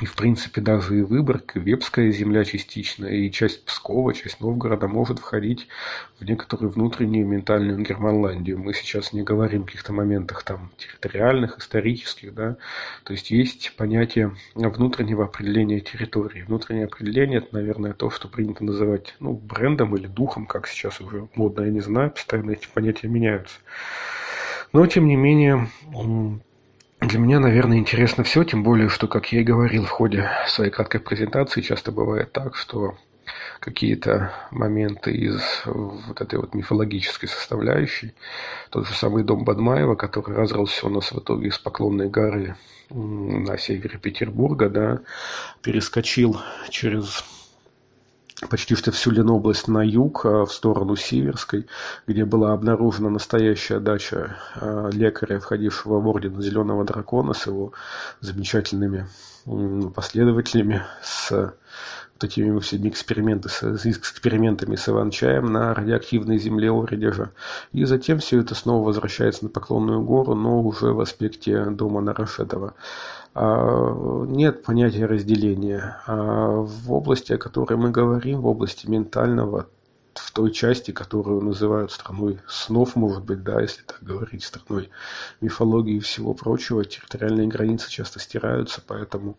и, 0.00 0.04
в 0.04 0.14
принципе, 0.14 0.60
даже 0.60 0.98
и 0.98 1.02
Выборг, 1.02 1.56
и 1.56 1.60
Вепская 1.60 2.10
земля 2.10 2.44
частично, 2.44 3.06
и 3.06 3.30
часть 3.30 3.64
Пскова, 3.64 4.12
часть 4.12 4.40
Новгорода 4.40 4.88
может 4.88 5.18
входить 5.18 5.68
в 6.20 6.24
некоторую 6.24 6.70
внутреннюю 6.70 7.26
ментальную 7.26 7.78
Германландию. 7.78 8.58
Мы 8.58 8.74
сейчас 8.74 9.14
не 9.14 9.22
говорим 9.22 9.62
о 9.62 9.66
каких-то 9.66 9.94
моментах 9.94 10.42
там 10.42 10.70
территориальных, 10.76 11.58
исторических, 11.58 12.34
да. 12.34 12.56
То 13.04 13.12
есть 13.14 13.30
есть 13.30 13.74
понятие 13.76 14.36
внутреннего 14.54 15.24
определения 15.24 15.80
территории. 15.80 16.42
Внутреннее 16.42 16.86
определение– 16.86 17.38
это, 17.40 17.54
наверное, 17.54 17.94
то, 17.94 18.10
что 18.10 18.28
принято 18.28 18.64
называть 18.64 19.14
ну, 19.18 19.32
брендом 19.32 19.96
или 19.96 20.06
духом, 20.06 20.46
как 20.46 20.66
сейчас 20.66 21.00
уже 21.00 21.28
модно, 21.34 21.62
я 21.62 21.70
не 21.70 21.80
знаю, 21.80 22.10
постоянно 22.10 22.50
эти 22.50 22.68
понятия 22.72 23.08
меняются. 23.08 23.56
Но, 24.72 24.86
тем 24.86 25.06
не 25.06 25.16
менее, 25.16 25.68
для 27.06 27.18
меня, 27.18 27.40
наверное, 27.40 27.78
интересно 27.78 28.24
все, 28.24 28.44
тем 28.44 28.62
более, 28.62 28.88
что, 28.88 29.06
как 29.06 29.32
я 29.32 29.40
и 29.40 29.44
говорил 29.44 29.84
в 29.84 29.90
ходе 29.90 30.28
своей 30.48 30.70
краткой 30.70 31.00
презентации, 31.00 31.60
часто 31.60 31.92
бывает 31.92 32.32
так, 32.32 32.56
что 32.56 32.96
какие-то 33.60 34.32
моменты 34.50 35.12
из 35.12 35.40
вот 35.64 36.20
этой 36.20 36.38
вот 36.38 36.54
мифологической 36.54 37.28
составляющей. 37.28 38.14
Тот 38.70 38.86
же 38.86 38.94
самый 38.94 39.24
дом 39.24 39.44
Бадмаева, 39.44 39.94
который 39.94 40.36
разросся 40.36 40.86
у 40.86 40.90
нас 40.90 41.12
в 41.12 41.18
итоге 41.18 41.48
из 41.48 41.58
Поклонной 41.58 42.08
горы 42.08 42.56
на 42.90 43.58
севере 43.58 43.98
Петербурга, 43.98 44.68
да, 44.68 45.00
перескочил 45.62 46.40
через 46.70 47.24
почти 48.50 48.74
что 48.74 48.92
всю 48.92 49.10
Ленобласть 49.10 49.68
на 49.68 49.84
юг, 49.84 50.26
а, 50.26 50.44
в 50.44 50.52
сторону 50.52 50.96
Сиверской, 50.96 51.66
где 52.06 52.24
была 52.24 52.52
обнаружена 52.52 53.10
настоящая 53.10 53.80
дача 53.80 54.36
а, 54.56 54.88
лекаря, 54.90 55.40
входившего 55.40 56.00
в 56.00 56.08
орден 56.08 56.40
Зеленого 56.40 56.84
Дракона 56.84 57.32
с 57.32 57.46
его 57.46 57.72
замечательными 58.20 59.06
последователями, 59.94 60.82
с 61.02 61.54
такими 62.18 62.50
мы 62.50 62.60
все 62.60 62.78
дни 62.78 62.88
эксперименты 62.88 63.48
с, 63.48 63.62
с 63.62 63.86
экспериментами 63.86 64.76
с 64.76 64.88
Иван-чаем 64.88 65.46
на 65.46 65.74
радиоактивной 65.74 66.38
земле 66.38 66.70
Оридежа. 66.70 67.30
И 67.72 67.84
затем 67.84 68.18
все 68.18 68.40
это 68.40 68.54
снова 68.54 68.86
возвращается 68.86 69.44
на 69.44 69.50
Поклонную 69.50 70.02
гору, 70.02 70.34
но 70.34 70.62
уже 70.62 70.92
в 70.92 71.00
аспекте 71.00 71.66
дома 71.66 72.00
Нарашетова. 72.00 72.74
А, 73.38 74.24
нет 74.24 74.62
понятия 74.62 75.04
разделения. 75.04 76.00
А 76.06 76.52
в 76.52 76.90
области, 76.90 77.34
о 77.34 77.38
которой 77.38 77.74
мы 77.76 77.90
говорим, 77.90 78.40
в 78.40 78.46
области 78.46 78.86
ментального, 78.86 79.68
в 80.14 80.32
той 80.32 80.50
части, 80.50 80.90
которую 80.90 81.42
называют 81.42 81.92
страной 81.92 82.40
снов, 82.48 82.96
может 82.96 83.24
быть, 83.24 83.42
да, 83.42 83.60
если 83.60 83.82
так 83.82 83.98
говорить, 84.00 84.42
страной 84.42 84.88
мифологии 85.42 85.96
и 85.96 86.00
всего 86.00 86.32
прочего, 86.32 86.82
территориальные 86.82 87.48
границы 87.48 87.90
часто 87.90 88.20
стираются, 88.20 88.80
поэтому 88.86 89.36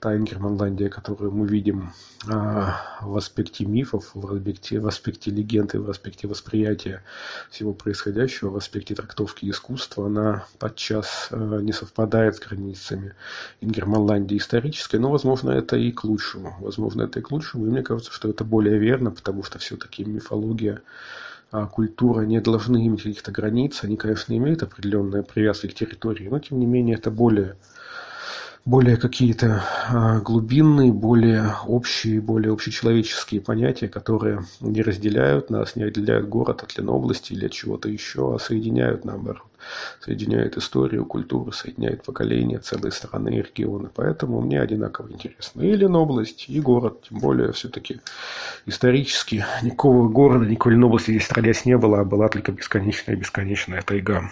та 0.00 0.14
Ингерманландия, 0.14 0.88
которую 0.88 1.32
мы 1.32 1.46
видим 1.46 1.92
а, 2.28 2.76
в 3.00 3.16
аспекте 3.16 3.64
мифов, 3.64 4.10
в 4.14 4.32
аспекте, 4.32 4.78
в 4.78 4.86
аспекте 4.86 5.30
легенды, 5.30 5.80
в 5.80 5.88
аспекте 5.88 6.28
восприятия 6.28 7.02
всего 7.50 7.72
происходящего, 7.72 8.50
в 8.50 8.56
аспекте 8.56 8.94
трактовки 8.94 9.48
искусства, 9.48 10.06
она 10.06 10.44
подчас 10.58 11.28
а, 11.30 11.60
не 11.60 11.72
совпадает 11.72 12.36
с 12.36 12.40
границами 12.40 13.14
Ингерманландии 13.60 14.36
исторической, 14.36 14.96
но, 14.96 15.10
возможно, 15.10 15.50
это 15.50 15.76
и 15.76 15.90
к 15.92 16.04
лучшему. 16.04 16.56
Возможно, 16.60 17.02
это 17.02 17.20
и 17.20 17.22
к 17.22 17.30
лучшему, 17.30 17.66
и 17.66 17.70
мне 17.70 17.82
кажется, 17.82 18.12
что 18.12 18.28
это 18.28 18.44
более 18.44 18.78
верно, 18.78 19.10
потому 19.10 19.42
что 19.42 19.58
все-таки 19.58 20.04
мифология 20.04 20.82
а 21.52 21.66
культура 21.66 22.22
не 22.22 22.40
должны 22.40 22.86
иметь 22.86 23.04
каких-то 23.04 23.30
границ. 23.30 23.84
Они, 23.84 23.96
конечно, 23.96 24.36
имеют 24.36 24.62
определенные 24.62 25.22
привязки 25.22 25.68
к 25.68 25.74
территории, 25.74 26.28
но, 26.28 26.38
тем 26.40 26.58
не 26.58 26.66
менее, 26.66 26.96
это 26.96 27.10
более 27.10 27.56
более 28.66 28.96
какие-то 28.96 29.62
а, 29.88 30.18
глубинные, 30.20 30.92
более 30.92 31.54
общие, 31.66 32.20
более 32.20 32.52
общечеловеческие 32.52 33.40
понятия, 33.40 33.86
которые 33.86 34.44
не 34.60 34.82
разделяют 34.82 35.50
нас, 35.50 35.76
не 35.76 35.84
отделяют 35.84 36.28
город 36.28 36.64
от 36.64 36.76
Ленобласти 36.76 37.32
или 37.32 37.46
от 37.46 37.52
чего-то 37.52 37.88
еще, 37.88 38.34
а 38.34 38.38
соединяют 38.40 39.04
наоборот. 39.04 39.44
Соединяют 40.00 40.56
историю, 40.56 41.06
культуру, 41.06 41.52
соединяют 41.52 42.02
поколения, 42.02 42.58
целые 42.58 42.92
страны 42.92 43.36
и 43.36 43.42
регионы. 43.42 43.88
Поэтому 43.94 44.40
мне 44.40 44.60
одинаково 44.60 45.10
интересно 45.12 45.62
и 45.62 45.76
Ленобласть, 45.76 46.46
и 46.48 46.60
город. 46.60 47.02
Тем 47.08 47.20
более, 47.20 47.52
все-таки 47.52 48.00
исторически 48.66 49.44
никакого 49.62 50.08
города, 50.08 50.44
никакой 50.44 50.72
Ленобласти 50.72 51.12
здесь 51.12 51.28
отродясь 51.28 51.64
не 51.64 51.76
было, 51.76 52.00
а 52.00 52.04
была 52.04 52.28
только 52.28 52.50
бесконечная 52.50 53.14
бесконечная 53.14 53.82
тайга. 53.82 54.28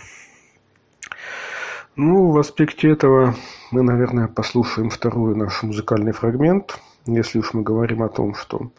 Ну, 1.97 2.33
в 2.33 2.39
аспекте 2.39 2.91
этого 2.91 3.37
мы, 3.71 3.83
наверное, 3.83 4.27
послушаем 4.27 4.91
второй 4.91 5.37
наш 5.37 5.63
музыкальный 5.63 6.11
фрагмент. 6.11 6.81
Если 7.07 7.39
уж 7.39 7.55
мы 7.55 7.63
говорим 7.63 8.03
о 8.03 8.09
том, 8.09 8.35
что 8.35 8.73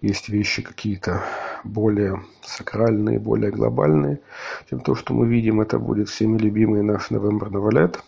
есть 0.00 0.28
вещи 0.28 0.62
какие-то 0.62 1.22
более 1.62 2.24
сакральные, 2.42 3.20
более 3.20 3.52
глобальные, 3.52 4.18
чем 4.68 4.80
то, 4.80 4.96
что 4.96 5.14
мы 5.14 5.28
видим, 5.28 5.60
это 5.60 5.78
будет 5.78 6.08
всеми 6.08 6.38
любимый 6.38 6.82
наш 6.82 7.12
November 7.12 7.50
Novelet. 7.50 8.00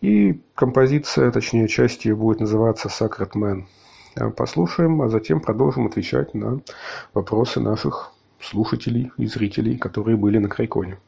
И 0.00 0.40
композиция, 0.56 1.30
точнее 1.30 1.68
часть 1.68 2.06
ее 2.06 2.16
будет 2.16 2.40
называться 2.40 2.88
Sacred 2.88 3.34
Man. 3.34 3.66
Послушаем, 4.32 5.00
а 5.00 5.08
затем 5.08 5.38
продолжим 5.40 5.86
отвечать 5.86 6.34
на 6.34 6.60
вопросы 7.14 7.60
наших 7.60 8.10
слушателей 8.40 9.12
и 9.16 9.26
зрителей, 9.26 9.78
которые 9.78 10.16
были 10.16 10.38
на 10.38 10.48
Крайконе. 10.48 10.98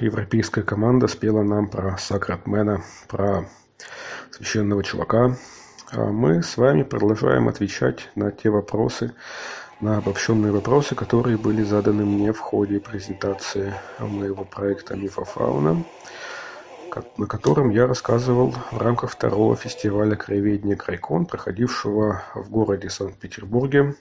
Европейская 0.00 0.62
команда 0.62 1.08
спела 1.08 1.42
нам 1.42 1.68
про 1.68 1.96
Сакратмена, 1.98 2.82
про 3.08 3.44
священного 4.30 4.82
чувака. 4.82 5.36
А 5.92 6.06
мы 6.06 6.42
с 6.42 6.56
вами 6.56 6.82
продолжаем 6.82 7.48
отвечать 7.48 8.08
на 8.14 8.30
те 8.30 8.50
вопросы, 8.50 9.12
на 9.80 9.98
обобщенные 9.98 10.52
вопросы, 10.52 10.94
которые 10.94 11.36
были 11.36 11.62
заданы 11.62 12.04
мне 12.04 12.32
в 12.32 12.38
ходе 12.38 12.80
презентации 12.80 13.74
моего 13.98 14.44
проекта 14.44 14.94
«Мифофауна», 14.96 15.84
на 17.16 17.26
котором 17.26 17.70
я 17.70 17.86
рассказывал 17.86 18.54
в 18.70 18.78
рамках 18.78 19.10
второго 19.10 19.56
фестиваля 19.56 20.16
краеведения 20.16 20.76
«Крайкон», 20.76 21.26
проходившего 21.26 22.22
в 22.34 22.50
городе 22.50 22.90
Санкт-Петербурге 22.90 23.94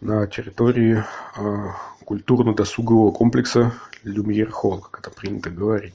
на 0.00 0.26
территории 0.26 1.04
а, 1.36 1.76
культурно-досугового 2.04 3.10
комплекса 3.10 3.72
Люмьер 4.04 4.50
Холл, 4.50 4.80
как 4.80 5.00
это 5.00 5.10
принято 5.10 5.50
говорить. 5.50 5.94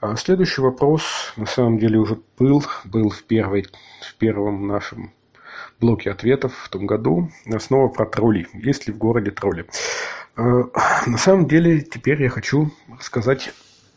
А 0.00 0.16
следующий 0.16 0.60
вопрос, 0.60 1.02
на 1.36 1.46
самом 1.46 1.78
деле, 1.78 1.98
уже 1.98 2.18
был, 2.38 2.64
был 2.84 3.10
в, 3.10 3.22
первой, 3.24 3.66
в 4.02 4.14
первом 4.16 4.66
нашем 4.66 5.12
блоке 5.80 6.10
ответов 6.10 6.54
в 6.54 6.68
том 6.68 6.86
году. 6.86 7.30
Снова 7.58 7.88
про 7.88 8.06
тролли. 8.06 8.46
Есть 8.54 8.86
ли 8.86 8.92
в 8.92 8.98
городе 8.98 9.30
тролли? 9.30 9.66
А, 10.36 10.64
на 11.06 11.18
самом 11.18 11.48
деле, 11.48 11.80
теперь 11.80 12.22
я 12.22 12.30
хочу 12.30 12.70
сказать 13.00 13.52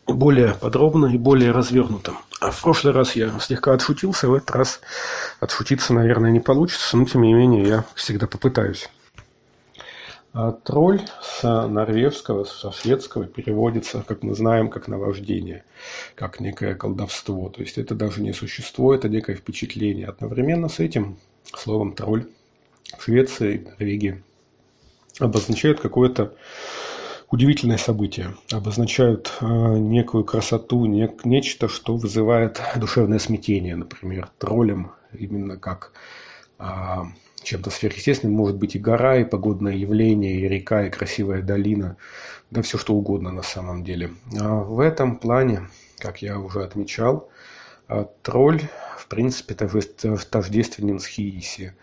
более 0.06 0.54
подробно 0.54 1.06
и 1.06 1.18
более 1.18 1.52
развернуто. 1.52 2.14
А 2.40 2.50
в 2.50 2.60
прошлый 2.60 2.92
раз 2.92 3.14
я 3.14 3.30
слегка 3.38 3.72
отшутился, 3.72 4.28
в 4.28 4.34
этот 4.34 4.50
раз 4.50 4.80
отшутиться, 5.38 5.94
наверное, 5.94 6.32
не 6.32 6.40
получится, 6.40 6.96
но 6.96 7.04
тем 7.04 7.22
не 7.22 7.34
менее 7.34 7.64
я 7.64 7.84
всегда 7.94 8.26
попытаюсь. 8.26 8.88
А 10.34 10.52
тролль 10.52 11.02
с 11.20 11.42
норвежского, 11.42 12.44
со 12.44 12.72
шведского 12.72 13.26
переводится, 13.26 14.02
как 14.06 14.22
мы 14.22 14.34
знаем, 14.34 14.70
как 14.70 14.88
наваждение, 14.88 15.64
как 16.14 16.40
некое 16.40 16.74
колдовство. 16.74 17.50
То 17.50 17.60
есть 17.60 17.76
это 17.76 17.94
даже 17.94 18.22
не 18.22 18.32
существо, 18.32 18.94
это 18.94 19.10
некое 19.10 19.34
впечатление. 19.34 20.06
Одновременно 20.06 20.70
с 20.70 20.78
этим 20.78 21.18
словом 21.54 21.94
тролль 21.94 22.28
в 22.96 23.04
Швеции 23.04 23.56
и 23.56 23.68
Норвегии 23.68 24.22
обозначают 25.18 25.80
какое-то 25.80 26.34
удивительное 27.30 27.78
событие, 27.78 28.34
обозначают 28.50 29.32
э, 29.40 29.46
некую 29.46 30.24
красоту, 30.24 30.86
не, 30.86 31.10
нечто, 31.24 31.68
что 31.68 31.96
вызывает 31.96 32.58
душевное 32.76 33.18
смятение. 33.18 33.76
Например, 33.76 34.30
троллем 34.38 34.92
именно 35.12 35.58
как 35.58 35.92
э, 36.58 36.64
чем-то 37.42 37.70
сверхъестественным 37.70 38.36
может 38.36 38.56
быть 38.56 38.74
и 38.74 38.78
гора, 38.78 39.18
и 39.18 39.24
погодное 39.24 39.74
явление, 39.74 40.40
и 40.40 40.48
река, 40.48 40.86
и 40.86 40.90
красивая 40.90 41.42
долина, 41.42 41.96
да 42.50 42.62
все 42.62 42.78
что 42.78 42.94
угодно 42.94 43.30
на 43.30 43.42
самом 43.42 43.84
деле. 43.84 44.10
А 44.38 44.62
в 44.62 44.80
этом 44.80 45.16
плане, 45.16 45.68
как 45.98 46.22
я 46.22 46.38
уже 46.38 46.62
отмечал, 46.62 47.28
а, 47.88 48.08
тролль, 48.22 48.62
в 48.96 49.06
принципе, 49.08 49.54
тождественен 49.54 50.98
с 50.98 51.06
Хииси. 51.06 51.74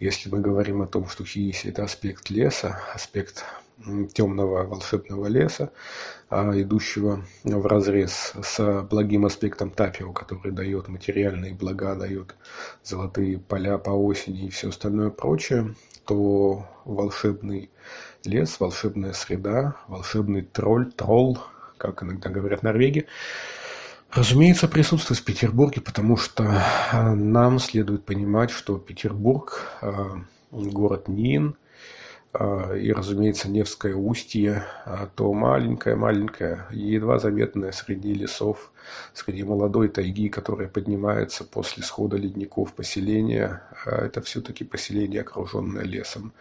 Если 0.00 0.28
мы 0.30 0.40
говорим 0.40 0.82
о 0.82 0.86
том, 0.86 1.08
что 1.08 1.24
Хииси– 1.24 1.66
это 1.68 1.84
аспект 1.84 2.30
леса, 2.30 2.80
аспект 2.94 3.44
темного 4.14 4.64
волшебного 4.64 5.26
леса, 5.26 5.72
а, 6.28 6.50
идущего 6.60 7.24
в 7.44 7.66
разрез 7.66 8.32
с 8.42 8.82
благим 8.82 9.26
аспектом 9.26 9.70
Тапио, 9.70 10.12
который 10.12 10.52
дает 10.52 10.88
материальные 10.88 11.54
блага, 11.54 11.94
дает 11.94 12.34
золотые 12.82 13.38
поля 13.38 13.78
по 13.78 13.90
осени 13.90 14.46
и 14.46 14.50
все 14.50 14.68
остальное 14.68 15.10
прочее, 15.10 15.74
то 16.06 16.66
волшебный 16.84 17.70
лес, 18.24 18.58
волшебная 18.58 19.12
среда, 19.12 19.76
волшебный 19.88 20.42
тролль, 20.42 20.90
тролл, 20.92 21.38
как 21.78 22.02
иногда 22.02 22.30
говорят 22.30 22.62
норвеги, 22.62 23.06
разумеется, 24.10 24.68
присутствует 24.68 25.20
в 25.20 25.24
Петербурге, 25.24 25.80
потому 25.80 26.16
что 26.16 26.62
а, 26.92 27.14
нам 27.14 27.58
следует 27.58 28.04
понимать, 28.04 28.50
что 28.50 28.78
Петербург 28.78 29.68
а, 29.80 30.22
город 30.50 31.08
Нин, 31.08 31.56
и, 32.34 32.92
разумеется, 32.92 33.50
Невское 33.50 33.94
устье, 33.94 34.64
а, 34.86 35.06
то 35.14 35.34
маленькое-маленькое, 35.34 36.66
едва 36.70 37.18
заметное 37.18 37.72
среди 37.72 38.14
лесов, 38.14 38.72
среди 39.12 39.42
молодой 39.42 39.90
тайги, 39.90 40.30
которая 40.30 40.68
поднимается 40.68 41.44
после 41.44 41.82
схода 41.82 42.16
ледников 42.16 42.72
поселение, 42.72 43.60
а, 43.84 44.06
это 44.06 44.22
все-таки 44.22 44.64
поселение, 44.64 45.20
окруженное 45.20 45.84
лесом, 45.84 46.32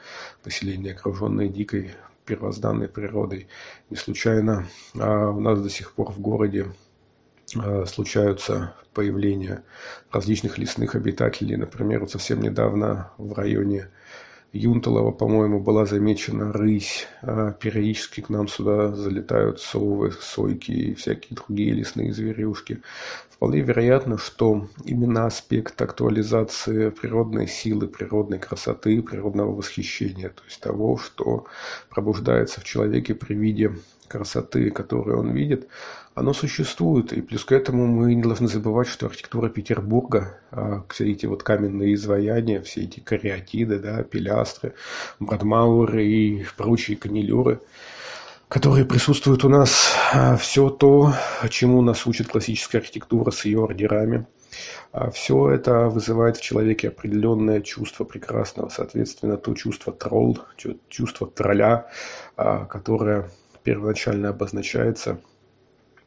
поселение, 0.44 0.94
окруженное 0.94 1.50
дикой 1.50 1.92
первозданной 2.26 2.88
природой. 2.88 3.48
Не 3.90 3.98
случайно 3.98 4.68
у 4.94 5.40
нас 5.42 5.62
до 5.62 5.70
сих 5.70 5.92
пор 5.92 6.12
в 6.12 6.22
городе 6.22 6.68
случаются 7.86 8.76
появления 8.94 9.64
различных 10.12 10.58
лесных 10.58 10.96
обитателей. 10.96 11.58
Например, 11.58 12.00
вот 12.02 12.12
совсем 12.12 12.42
недавно 12.42 13.12
в 13.18 13.34
районе 13.34 13.90
Юнталова, 14.54 15.12
по-моему, 15.12 15.60
была 15.60 15.86
замечена 15.86 16.52
рысь. 16.52 17.08
А 17.22 17.52
периодически 17.52 18.22
к 18.22 18.30
нам 18.30 18.48
сюда 18.48 18.94
залетают 18.94 19.62
совы, 19.62 20.12
сойки 20.12 20.72
и 20.72 20.94
всякие 20.94 21.36
другие 21.36 21.72
лесные 21.72 22.14
зверюшки. 22.14 22.82
Вполне 23.30 23.62
вероятно, 23.62 24.18
что 24.18 24.68
именно 24.86 25.26
аспект 25.26 25.82
актуализации 25.82 26.90
природной 26.90 27.48
силы, 27.48 27.88
природной 27.88 28.40
красоты, 28.40 29.02
природного 29.02 29.56
восхищения, 29.56 30.30
то 30.30 30.44
есть 30.46 30.60
того, 30.60 30.98
что 30.98 31.46
пробуждается 31.90 32.62
в 32.62 32.66
человеке 32.66 33.16
при 33.16 33.34
виде 33.34 33.72
красоты, 34.12 34.70
которую 34.72 35.20
он 35.20 35.32
видит, 35.32 35.68
оно 36.14 36.34
существует. 36.34 37.14
И 37.14 37.22
плюс 37.22 37.46
к 37.46 37.52
этому 37.54 37.88
мы 37.88 38.14
не 38.14 38.22
должны 38.22 38.48
забывать, 38.48 38.88
что 38.88 39.06
архитектура 39.06 39.50
Петербурга, 39.50 40.38
а, 40.52 40.84
все 40.90 41.12
эти 41.12 41.26
вот 41.26 41.44
каменные 41.44 41.94
изваяния, 41.94 42.62
все 42.62 42.82
эти 42.82 43.00
кариатиды, 43.00 43.80
да, 43.80 44.04
пилястры, 44.04 44.74
брадмауры 45.20 46.06
и 46.06 46.46
прочие 46.58 46.98
канилюры, 46.98 47.62
которые 48.50 48.86
присутствуют 48.86 49.46
у 49.46 49.50
нас, 49.50 49.94
а, 50.14 50.36
все 50.36 50.70
то, 50.70 51.14
чему 51.50 51.82
нас 51.82 52.06
учит 52.06 52.28
классическая 52.28 52.80
архитектура 52.80 53.32
с 53.32 53.46
ее 53.46 53.64
ордерами, 53.64 54.28
а, 54.92 55.10
все 55.12 55.50
это 55.52 55.88
вызывает 55.88 56.36
в 56.36 56.42
человеке 56.42 56.90
определенное 56.90 57.62
чувство 57.62 58.04
прекрасного, 58.04 58.68
соответственно, 58.68 59.38
то 59.38 59.54
чувство 59.54 59.94
тролл, 59.94 60.40
чувство 60.90 61.28
тролля, 61.28 61.88
которое 62.36 63.30
первоначально 63.64 64.30
обозначается 64.30 65.20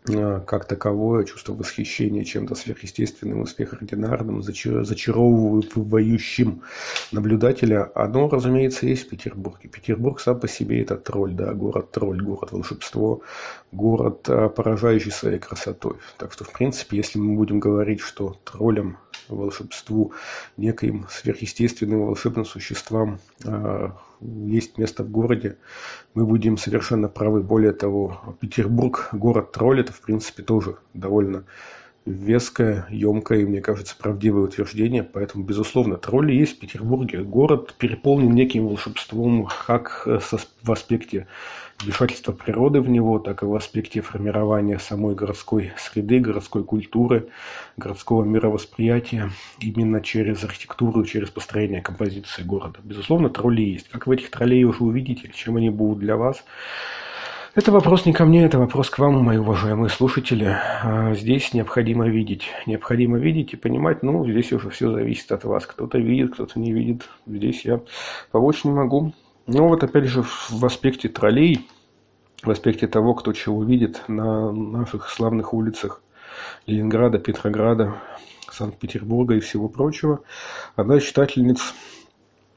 а, 0.06 0.40
как 0.40 0.66
таковое 0.66 1.24
чувство 1.24 1.54
восхищения 1.54 2.24
чем-то 2.24 2.54
сверхъестественным 2.54 3.42
и 3.42 3.46
сверхординарным, 3.46 4.42
зачаровывающим 4.42 6.60
наблюдателя, 7.10 7.90
оно, 7.94 8.28
разумеется, 8.28 8.86
есть 8.86 9.06
в 9.06 9.08
Петербурге. 9.08 9.70
Петербург 9.70 10.20
сам 10.20 10.38
по 10.38 10.46
себе 10.46 10.82
это 10.82 10.96
тролль, 10.96 11.32
да, 11.32 11.54
город-тролль, 11.54 12.22
город-волшебство, 12.22 13.22
город, 13.72 14.28
а, 14.28 14.50
поражающий 14.50 15.10
своей 15.10 15.38
красотой. 15.38 15.94
Так 16.18 16.34
что, 16.34 16.44
в 16.44 16.52
принципе, 16.52 16.98
если 16.98 17.18
мы 17.18 17.36
будем 17.36 17.58
говорить, 17.58 18.00
что 18.00 18.36
троллям, 18.44 18.98
волшебству, 19.28 20.12
неким 20.58 21.06
сверхъестественным 21.10 22.04
волшебным 22.04 22.44
существам 22.44 23.20
а, 23.46 23.96
есть 24.24 24.78
место 24.78 25.04
в 25.04 25.10
городе, 25.10 25.56
мы 26.14 26.26
будем 26.26 26.56
совершенно 26.56 27.08
правы. 27.08 27.42
Более 27.42 27.72
того, 27.72 28.36
Петербург, 28.40 29.08
город 29.12 29.52
тролль, 29.52 29.80
это 29.80 29.92
в 29.92 30.00
принципе 30.00 30.42
тоже 30.42 30.76
довольно 30.94 31.44
веское, 32.06 32.86
емкое 32.90 33.40
и, 33.40 33.44
мне 33.44 33.60
кажется, 33.60 33.96
правдивое 33.98 34.44
утверждение. 34.44 35.02
Поэтому, 35.02 35.44
безусловно, 35.44 35.96
тролли 35.96 36.32
есть 36.32 36.56
в 36.56 36.60
Петербурге. 36.60 37.22
Город 37.22 37.74
переполнен 37.78 38.34
неким 38.34 38.66
волшебством 38.66 39.48
как 39.66 40.06
в 40.06 40.72
аспекте 40.72 41.26
вмешательства 41.80 42.32
природы 42.32 42.80
в 42.80 42.88
него, 42.88 43.18
так 43.18 43.42
и 43.42 43.46
в 43.46 43.54
аспекте 43.54 44.00
формирования 44.00 44.78
самой 44.78 45.14
городской 45.14 45.72
среды, 45.76 46.20
городской 46.20 46.62
культуры, 46.62 47.28
городского 47.76 48.22
мировосприятия 48.22 49.30
именно 49.58 50.00
через 50.00 50.44
архитектуру, 50.44 51.04
через 51.04 51.30
построение 51.30 51.82
композиции 51.82 52.42
города. 52.42 52.78
Безусловно, 52.84 53.28
тролли 53.28 53.62
есть. 53.62 53.88
Как 53.88 54.06
в 54.06 54.10
этих 54.10 54.30
троллей 54.30 54.64
уже 54.64 54.84
увидите, 54.84 55.30
чем 55.34 55.56
они 55.56 55.70
будут 55.70 55.98
для 55.98 56.16
вас– 56.16 56.44
это 57.54 57.70
вопрос 57.70 58.04
не 58.04 58.12
ко 58.12 58.24
мне, 58.24 58.44
это 58.44 58.58
вопрос 58.58 58.90
к 58.90 58.98
вам, 58.98 59.22
мои 59.22 59.36
уважаемые 59.36 59.88
слушатели. 59.88 60.56
А, 60.82 61.14
здесь 61.14 61.54
необходимо 61.54 62.08
видеть. 62.08 62.48
Необходимо 62.66 63.18
видеть 63.18 63.52
и 63.52 63.56
понимать, 63.56 64.02
ну, 64.02 64.28
здесь 64.28 64.52
уже 64.52 64.70
все 64.70 64.90
зависит 64.90 65.30
от 65.30 65.44
вас. 65.44 65.64
Кто-то 65.66 65.98
видит, 65.98 66.34
кто-то 66.34 66.58
не 66.58 66.72
видит. 66.72 67.08
Здесь 67.26 67.64
я 67.64 67.80
помочь 68.32 68.64
не 68.64 68.72
могу. 68.72 69.12
Ну, 69.46 69.68
вот 69.68 69.84
опять 69.84 70.04
же 70.04 70.22
в 70.22 70.64
аспекте 70.64 71.08
троллей, 71.08 71.68
в 72.42 72.50
аспекте 72.50 72.88
того, 72.88 73.14
кто 73.14 73.32
чего 73.32 73.62
видит 73.62 74.02
на 74.08 74.50
наших 74.50 75.08
славных 75.08 75.54
улицах 75.54 76.02
Ленинграда, 76.66 77.18
Петрограда, 77.18 77.94
Санкт-Петербурга 78.50 79.36
и 79.36 79.40
всего 79.40 79.68
прочего, 79.68 80.20
одна 80.74 80.96
из 80.96 81.04
читательниц 81.04 81.74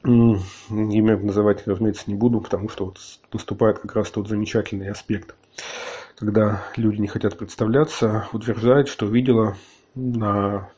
Имя 0.04 1.16
называть, 1.16 1.66
разумеется, 1.66 2.04
не 2.06 2.14
буду, 2.14 2.40
потому 2.40 2.68
что 2.68 2.86
вот 2.86 2.98
наступает 3.32 3.80
как 3.80 3.94
раз 3.96 4.10
тот 4.10 4.28
замечательный 4.28 4.90
аспект, 4.90 5.34
когда 6.16 6.64
люди 6.76 7.00
не 7.00 7.08
хотят 7.08 7.36
представляться, 7.36 8.28
утверждает, 8.32 8.88
что 8.88 9.06
видела 9.06 9.56
на 9.94 10.68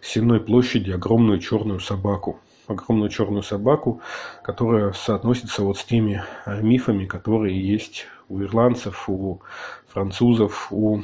Сенной 0.00 0.40
площади 0.40 0.90
огромную 0.90 1.38
черную 1.40 1.80
собаку. 1.80 2.40
Огромную 2.66 3.10
черную 3.10 3.42
собаку, 3.42 4.00
которая 4.42 4.92
соотносится 4.92 5.62
вот 5.62 5.76
с 5.76 5.84
теми 5.84 6.22
э, 6.46 6.62
мифами, 6.62 7.04
которые 7.04 7.60
есть 7.60 8.06
у 8.30 8.40
ирландцев, 8.40 9.08
у 9.08 9.42
французов, 9.88 10.68
у 10.70 11.02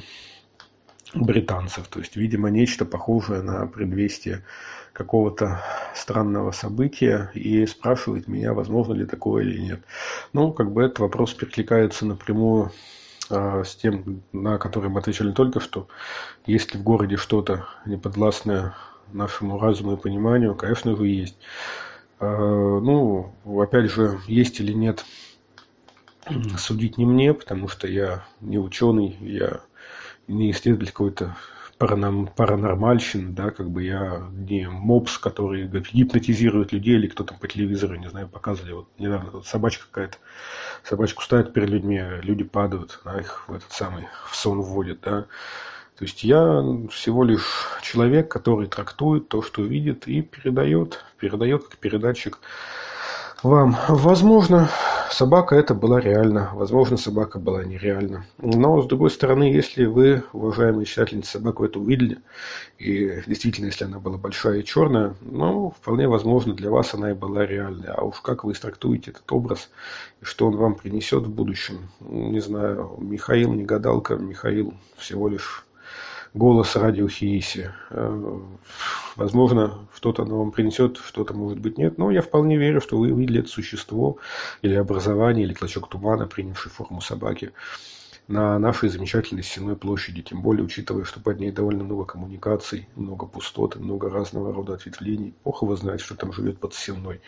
британцев. 1.14 1.88
То 1.88 1.98
есть, 1.98 2.16
видимо, 2.16 2.48
нечто 2.48 2.86
похожее 2.86 3.42
на 3.42 3.66
предвестие 3.66 4.42
какого-то 5.00 5.62
странного 5.94 6.50
события 6.50 7.30
и 7.32 7.64
спрашивает 7.64 8.28
меня, 8.28 8.52
возможно 8.52 8.92
ли 8.92 9.06
такое 9.06 9.44
или 9.44 9.58
нет. 9.58 9.80
Ну, 10.34 10.52
как 10.52 10.72
бы 10.72 10.82
этот 10.82 10.98
вопрос 10.98 11.32
перекликается 11.32 12.04
напрямую 12.04 12.70
э, 13.30 13.64
с 13.64 13.76
тем, 13.76 14.22
на 14.32 14.58
который 14.58 14.90
мы 14.90 15.00
отвечали 15.00 15.32
только 15.32 15.58
что. 15.60 15.88
Есть 16.44 16.74
ли 16.74 16.80
в 16.80 16.82
городе 16.82 17.16
что-то 17.16 17.64
неподвластное 17.86 18.74
нашему 19.10 19.58
разуму 19.58 19.94
и 19.94 19.96
пониманию? 19.96 20.54
Конечно 20.54 20.94
же, 20.94 21.06
есть. 21.06 21.38
Э, 22.18 22.26
ну, 22.26 23.32
опять 23.58 23.90
же, 23.90 24.20
есть 24.26 24.60
или 24.60 24.74
нет, 24.74 25.06
судить 26.58 26.98
не 26.98 27.06
мне, 27.06 27.32
потому 27.32 27.68
что 27.68 27.88
я 27.88 28.26
не 28.42 28.58
ученый, 28.58 29.16
я 29.20 29.60
не 30.28 30.50
исследователь 30.50 30.92
какой-то 30.92 31.36
паранормальщины, 31.80 33.32
да, 33.32 33.50
как 33.50 33.70
бы 33.70 33.82
я 33.82 34.22
не 34.32 34.68
мопс, 34.68 35.16
который 35.16 35.66
гипнотизирует 35.66 36.72
людей, 36.72 36.96
или 36.96 37.06
кто 37.06 37.24
там 37.24 37.38
по 37.38 37.48
телевизору, 37.48 37.96
не 37.96 38.10
знаю, 38.10 38.28
показывали, 38.28 38.72
вот 38.72 38.88
недавно 38.98 39.30
тут 39.30 39.46
собачка 39.46 39.86
какая-то, 39.90 40.18
собачку 40.84 41.22
ставят 41.22 41.54
перед 41.54 41.70
людьми, 41.70 41.98
а 41.98 42.20
люди 42.20 42.44
падают, 42.44 43.00
да, 43.04 43.18
их 43.18 43.48
в 43.48 43.54
этот 43.54 43.72
самый, 43.72 44.08
в 44.28 44.36
сон 44.36 44.60
вводят, 44.60 45.00
да, 45.00 45.22
то 46.00 46.04
есть 46.04 46.22
я 46.22 46.62
всего 46.90 47.24
лишь 47.24 47.68
человек, 47.82 48.30
который 48.30 48.66
трактует 48.66 49.28
то, 49.28 49.40
что 49.42 49.62
видит 49.62 50.06
и 50.06 50.20
передает, 50.22 51.04
передает 51.18 51.64
как 51.64 51.78
передатчик 51.78 52.38
вам. 53.42 53.76
Возможно, 53.88 54.70
собака 55.10 55.56
это 55.56 55.74
была 55.74 56.00
реально, 56.00 56.50
возможно, 56.54 56.96
собака 56.96 57.38
была 57.38 57.64
нереальна. 57.64 58.26
Но, 58.38 58.80
с 58.82 58.86
другой 58.86 59.10
стороны, 59.10 59.44
если 59.44 59.84
вы, 59.84 60.22
уважаемые 60.32 60.86
читательницы, 60.86 61.32
собаку 61.32 61.64
эту 61.64 61.80
увидели, 61.80 62.18
и 62.78 63.22
действительно, 63.26 63.66
если 63.66 63.84
она 63.84 63.98
была 63.98 64.18
большая 64.18 64.60
и 64.60 64.64
черная, 64.64 65.14
ну, 65.20 65.70
вполне 65.70 66.08
возможно, 66.08 66.54
для 66.54 66.70
вас 66.70 66.94
она 66.94 67.10
и 67.10 67.14
была 67.14 67.46
реальной. 67.46 67.88
А 67.88 68.02
уж 68.02 68.20
как 68.20 68.44
вы 68.44 68.54
трактуете 68.54 69.10
этот 69.10 69.30
образ, 69.32 69.70
и 70.20 70.24
что 70.24 70.46
он 70.46 70.56
вам 70.56 70.74
принесет 70.74 71.24
в 71.24 71.30
будущем, 71.30 71.90
не 72.00 72.40
знаю, 72.40 72.96
Михаил 72.98 73.52
не 73.52 73.64
гадалка, 73.64 74.16
Михаил 74.16 74.74
всего 74.96 75.28
лишь 75.28 75.64
голос 76.34 76.76
радио 76.76 77.08
Хииси. 77.08 77.72
Э, 77.90 78.40
возможно, 79.16 79.78
что-то 79.94 80.22
оно 80.22 80.38
вам 80.38 80.52
принесет, 80.52 80.98
что-то, 80.98 81.34
может 81.34 81.58
быть, 81.58 81.78
нет. 81.78 81.98
Но 81.98 82.10
я 82.10 82.22
вполне 82.22 82.56
верю, 82.56 82.80
что 82.80 82.96
вы 82.98 83.12
увидели 83.12 83.40
это 83.40 83.48
существо 83.48 84.18
или 84.62 84.74
образование, 84.74 85.44
или 85.44 85.54
клочок 85.54 85.88
тумана, 85.88 86.26
принявший 86.26 86.70
форму 86.70 87.00
собаки 87.00 87.52
на 88.28 88.60
нашей 88.60 88.88
замечательной 88.88 89.42
стенной 89.42 89.74
площади, 89.74 90.22
тем 90.22 90.40
более 90.40 90.64
учитывая, 90.64 91.04
что 91.04 91.18
под 91.18 91.40
ней 91.40 91.50
довольно 91.50 91.82
много 91.82 92.04
коммуникаций, 92.04 92.88
много 92.94 93.26
пустот, 93.26 93.74
много 93.74 94.08
разного 94.08 94.54
рода 94.54 94.74
ответвлений. 94.74 95.34
Бог 95.42 95.62
его 95.62 95.74
знает, 95.74 96.00
что 96.00 96.14
там 96.14 96.32
живет 96.32 96.60
под 96.60 96.72
стеной. 96.72 97.20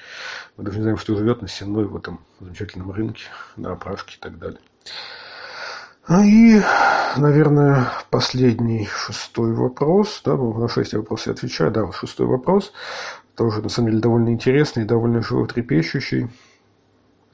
Мы 0.57 0.63
даже 0.63 0.77
не 0.79 0.83
знаем, 0.83 0.99
что 0.99 1.17
живет 1.17 1.43
на 1.43 1.49
стеной 1.49 1.87
в 1.87 1.97
этом 1.97 2.21
замечательном 2.39 2.93
рынке, 2.93 3.25
на 3.57 3.73
оправке 3.73 4.17
и 4.17 4.21
так 4.21 4.39
далее. 4.39 4.61
А 6.05 6.25
и, 6.25 6.61
наверное, 7.17 7.87
последний 8.11 8.87
шестой 8.87 9.53
вопрос. 9.55 10.21
Да, 10.25 10.37
на 10.37 10.69
шесть 10.69 10.95
вопросов 10.95 11.29
я 11.29 11.33
отвечаю. 11.35 11.71
Да, 11.71 11.93
шестой 11.93 12.27
вопрос. 12.27 12.73
Тоже, 13.37 13.63
на 13.63 13.69
самом 13.69 13.91
деле, 13.91 14.03
довольно 14.03 14.31
интересный, 14.31 14.85
довольно 14.85 15.23
животрепещущий. 15.23 16.29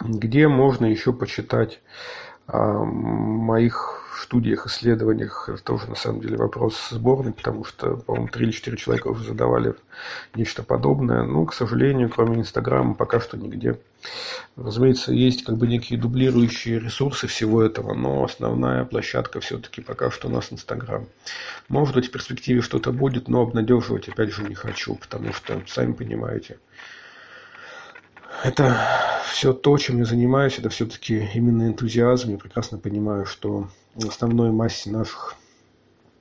Где 0.00 0.48
можно 0.48 0.84
еще 0.84 1.14
почитать 1.14 1.80
о 2.46 2.84
моих 2.84 3.97
студиях, 4.22 4.66
исследованиях. 4.66 5.48
Это 5.48 5.62
тоже, 5.62 5.88
на 5.88 5.94
самом 5.94 6.20
деле, 6.20 6.36
вопрос 6.36 6.88
сборный, 6.90 7.32
потому 7.32 7.64
что, 7.64 7.96
по-моему, 7.96 8.28
три 8.28 8.46
или 8.46 8.52
четыре 8.52 8.76
человека 8.76 9.08
уже 9.08 9.24
задавали 9.24 9.74
нечто 10.34 10.62
подобное. 10.62 11.22
Ну, 11.22 11.44
к 11.46 11.54
сожалению, 11.54 12.10
кроме 12.10 12.40
Инстаграма, 12.40 12.94
пока 12.94 13.20
что 13.20 13.36
нигде. 13.36 13.78
Разумеется, 14.56 15.12
есть 15.12 15.44
как 15.44 15.56
бы 15.56 15.66
некие 15.66 15.98
дублирующие 15.98 16.78
ресурсы 16.78 17.26
всего 17.26 17.62
этого, 17.62 17.94
но 17.94 18.24
основная 18.24 18.84
площадка 18.84 19.40
все-таки 19.40 19.80
пока 19.80 20.10
что 20.10 20.28
у 20.28 20.30
нас 20.30 20.52
Инстаграм. 20.52 21.06
Может 21.68 21.94
быть, 21.94 22.08
в 22.08 22.10
перспективе 22.10 22.60
что-то 22.60 22.92
будет, 22.92 23.28
но 23.28 23.42
обнадеживать, 23.42 24.08
опять 24.08 24.32
же, 24.32 24.44
не 24.44 24.54
хочу, 24.54 24.94
потому 24.94 25.32
что, 25.32 25.62
сами 25.66 25.92
понимаете, 25.92 26.58
это 28.44 28.76
все 29.30 29.52
то, 29.52 29.76
чем 29.78 29.98
я 29.98 30.04
занимаюсь, 30.04 30.58
это 30.58 30.68
все-таки 30.68 31.28
именно 31.34 31.68
энтузиазм. 31.68 32.32
Я 32.32 32.38
прекрасно 32.38 32.78
понимаю, 32.78 33.26
что 33.26 33.68
в 33.94 34.08
основной 34.08 34.50
массе 34.50 34.90
наших 34.90 35.34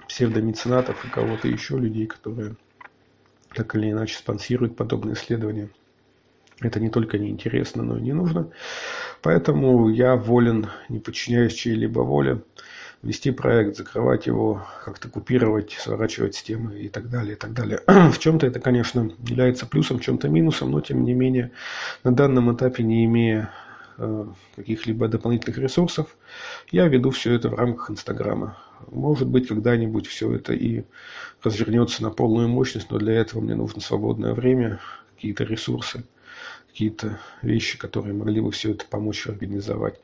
псевдомеценатов 0.07 1.03
и 1.05 1.09
кого-то 1.09 1.47
еще, 1.47 1.77
людей, 1.77 2.07
которые 2.07 2.55
так 3.53 3.75
или 3.75 3.91
иначе 3.91 4.17
спонсируют 4.17 4.75
подобные 4.75 5.15
исследования, 5.15 5.69
это 6.59 6.79
не 6.79 6.89
только 6.89 7.17
неинтересно, 7.17 7.83
но 7.83 7.97
и 7.97 8.01
не 8.01 8.13
нужно. 8.13 8.49
Поэтому 9.21 9.89
я 9.89 10.15
волен, 10.15 10.67
не 10.89 10.99
подчиняясь 10.99 11.53
чьей-либо 11.53 11.99
воле, 11.99 12.41
вести 13.03 13.31
проект, 13.31 13.77
закрывать 13.77 14.27
его, 14.27 14.65
как-то 14.83 15.09
купировать, 15.09 15.71
сворачивать 15.79 16.35
с 16.35 16.43
темы 16.43 16.79
и 16.79 16.89
так 16.89 17.09
далее, 17.09 17.33
и 17.33 17.35
так 17.35 17.53
далее. 17.53 17.81
В 17.87 18.17
чем-то 18.19 18.47
это, 18.47 18.59
конечно, 18.59 19.11
является 19.27 19.65
плюсом, 19.65 19.99
в 19.99 20.01
чем-то 20.01 20.29
минусом, 20.29 20.71
но 20.71 20.81
тем 20.81 21.03
не 21.03 21.13
менее 21.13 21.51
на 22.03 22.11
данном 22.13 22.53
этапе, 22.55 22.83
не 22.83 23.05
имея 23.05 23.51
э, 23.97 24.25
каких-либо 24.55 25.07
дополнительных 25.07 25.57
ресурсов, 25.57 26.15
я 26.71 26.87
веду 26.87 27.11
все 27.11 27.33
это 27.33 27.49
в 27.49 27.53
рамках 27.53 27.91
Инстаграма. 27.91 28.57
Может 28.91 29.27
быть, 29.27 29.47
когда-нибудь 29.47 30.07
все 30.07 30.33
это 30.33 30.53
и 30.53 30.83
развернется 31.43 32.03
на 32.03 32.09
полную 32.09 32.47
мощность, 32.47 32.91
но 32.91 32.97
для 32.97 33.13
этого 33.13 33.41
мне 33.41 33.55
нужно 33.55 33.81
свободное 33.81 34.33
время, 34.33 34.79
какие-то 35.15 35.43
ресурсы, 35.43 36.03
какие-то 36.67 37.19
вещи, 37.41 37.77
которые 37.77 38.13
могли 38.13 38.41
бы 38.41 38.51
все 38.51 38.71
это 38.71 38.85
помочь 38.85 39.27
организовать. 39.27 39.99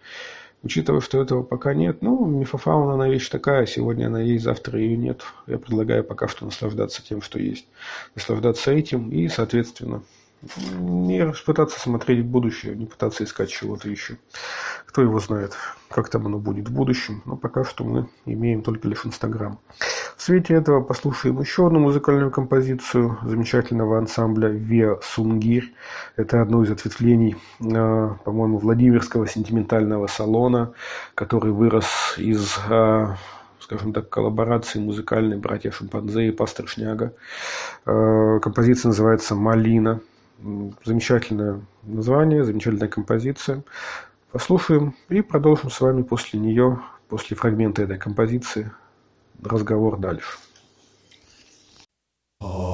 Учитывая, 0.64 1.02
что 1.02 1.22
этого 1.22 1.44
пока 1.44 1.74
нет, 1.74 2.02
ну, 2.02 2.26
мифофауна, 2.26 2.94
она 2.94 3.10
вещь 3.10 3.28
такая, 3.28 3.66
сегодня 3.66 4.08
она 4.08 4.22
есть, 4.22 4.46
завтра 4.46 4.80
ее 4.80 4.96
нет. 4.96 5.22
Я 5.46 5.58
предлагаю 5.58 6.06
пока 6.06 6.30
что 6.30 6.46
наслаждаться 6.46 7.04
тем, 7.04 7.22
что 7.22 7.38
есть. 7.38 7.68
Наслаждаться 8.16 8.72
этим 8.72 9.10
и, 9.12 9.28
соответственно, 9.28 10.04
не 10.58 11.34
пытаться 11.46 11.80
смотреть 11.80 12.26
в 12.26 12.28
будущее, 12.28 12.76
не 12.76 12.86
пытаться 12.86 13.24
искать 13.24 13.50
чего-то 13.50 13.90
еще. 13.90 14.18
Кто 14.86 15.02
его 15.02 15.20
знает, 15.20 15.54
как 15.90 16.10
там 16.10 16.26
оно 16.26 16.38
будет 16.38 16.70
в 16.70 16.74
будущем, 16.74 17.22
но 17.26 17.36
пока 17.36 17.64
что 17.64 17.84
мы 17.84 18.10
имеем 18.26 18.62
только 18.62 18.88
лишь 18.88 19.06
Инстаграм. 19.06 19.60
В 20.18 20.22
свете 20.22 20.54
этого 20.54 20.82
послушаем 20.82 21.40
еще 21.40 21.68
одну 21.68 21.80
музыкальную 21.80 22.32
композицию 22.32 23.18
замечательного 23.24 23.98
ансамбля 23.98 24.50
Виа 24.50 25.00
Сунгирь. 25.02 25.74
Это 26.16 26.42
одно 26.42 26.64
из 26.64 26.72
ответвлений, 26.72 27.36
э, 27.60 28.10
по-моему, 28.24 28.58
Владимирского 28.58 29.28
сентиментального 29.28 30.08
салона, 30.08 30.74
который 31.16 31.52
вырос 31.52 32.16
из 32.18 32.58
э, 32.70 33.08
скажем 33.60 33.94
так, 33.94 34.10
коллаборации 34.10 34.80
музыкальной 34.80 35.38
братья 35.38 35.72
Шимпанзе 35.72 36.28
и 36.28 36.32
Пастор 36.32 36.68
Шняга. 36.68 37.14
Э, 37.86 38.40
композиция 38.42 38.90
называется 38.90 39.36
«Малина». 39.36 40.02
Замечательное 40.84 41.62
название, 41.84 42.44
замечательная 42.44 42.90
композиция. 42.90 43.64
Послушаем 44.32 44.96
и 45.10 45.22
продолжим 45.22 45.70
с 45.70 45.80
вами 45.80 46.02
после 46.02 46.40
нее, 46.40 46.80
после 47.08 47.38
фрагмента 47.38 47.84
этой 47.84 47.98
композиции, 47.98 48.72
разговор 49.42 49.98
дальше. 49.98 50.38
садил 52.42 52.73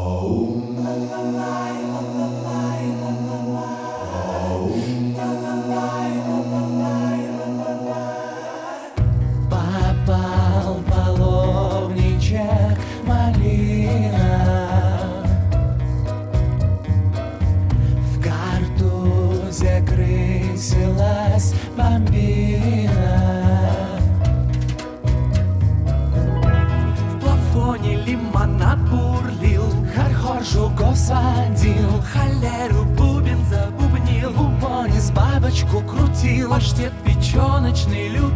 Паштет 36.59 36.91
печеночный 37.05 38.09
любил 38.09 38.28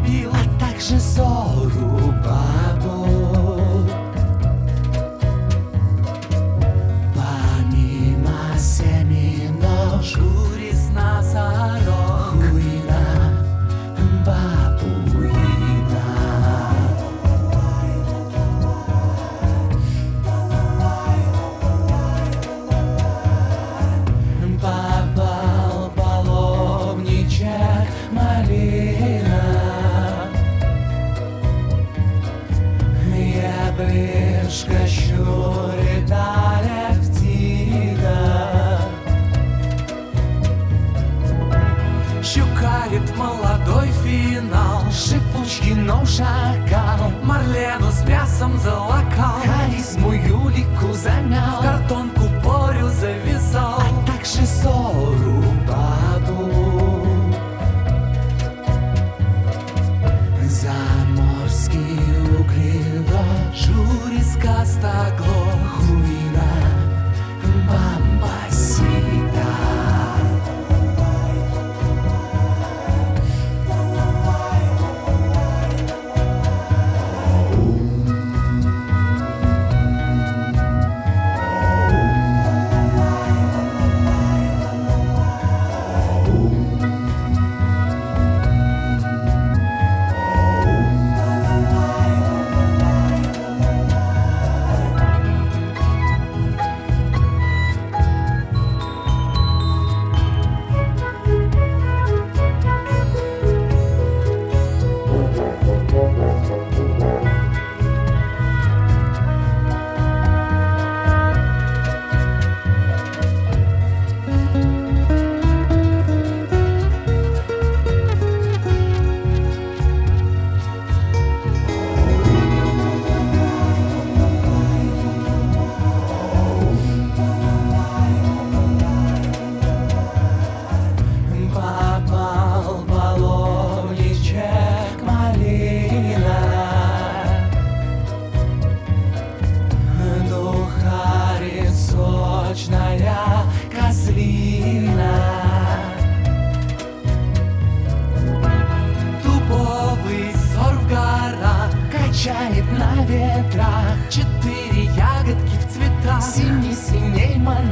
нас 64.64 64.78
так. 64.82 65.43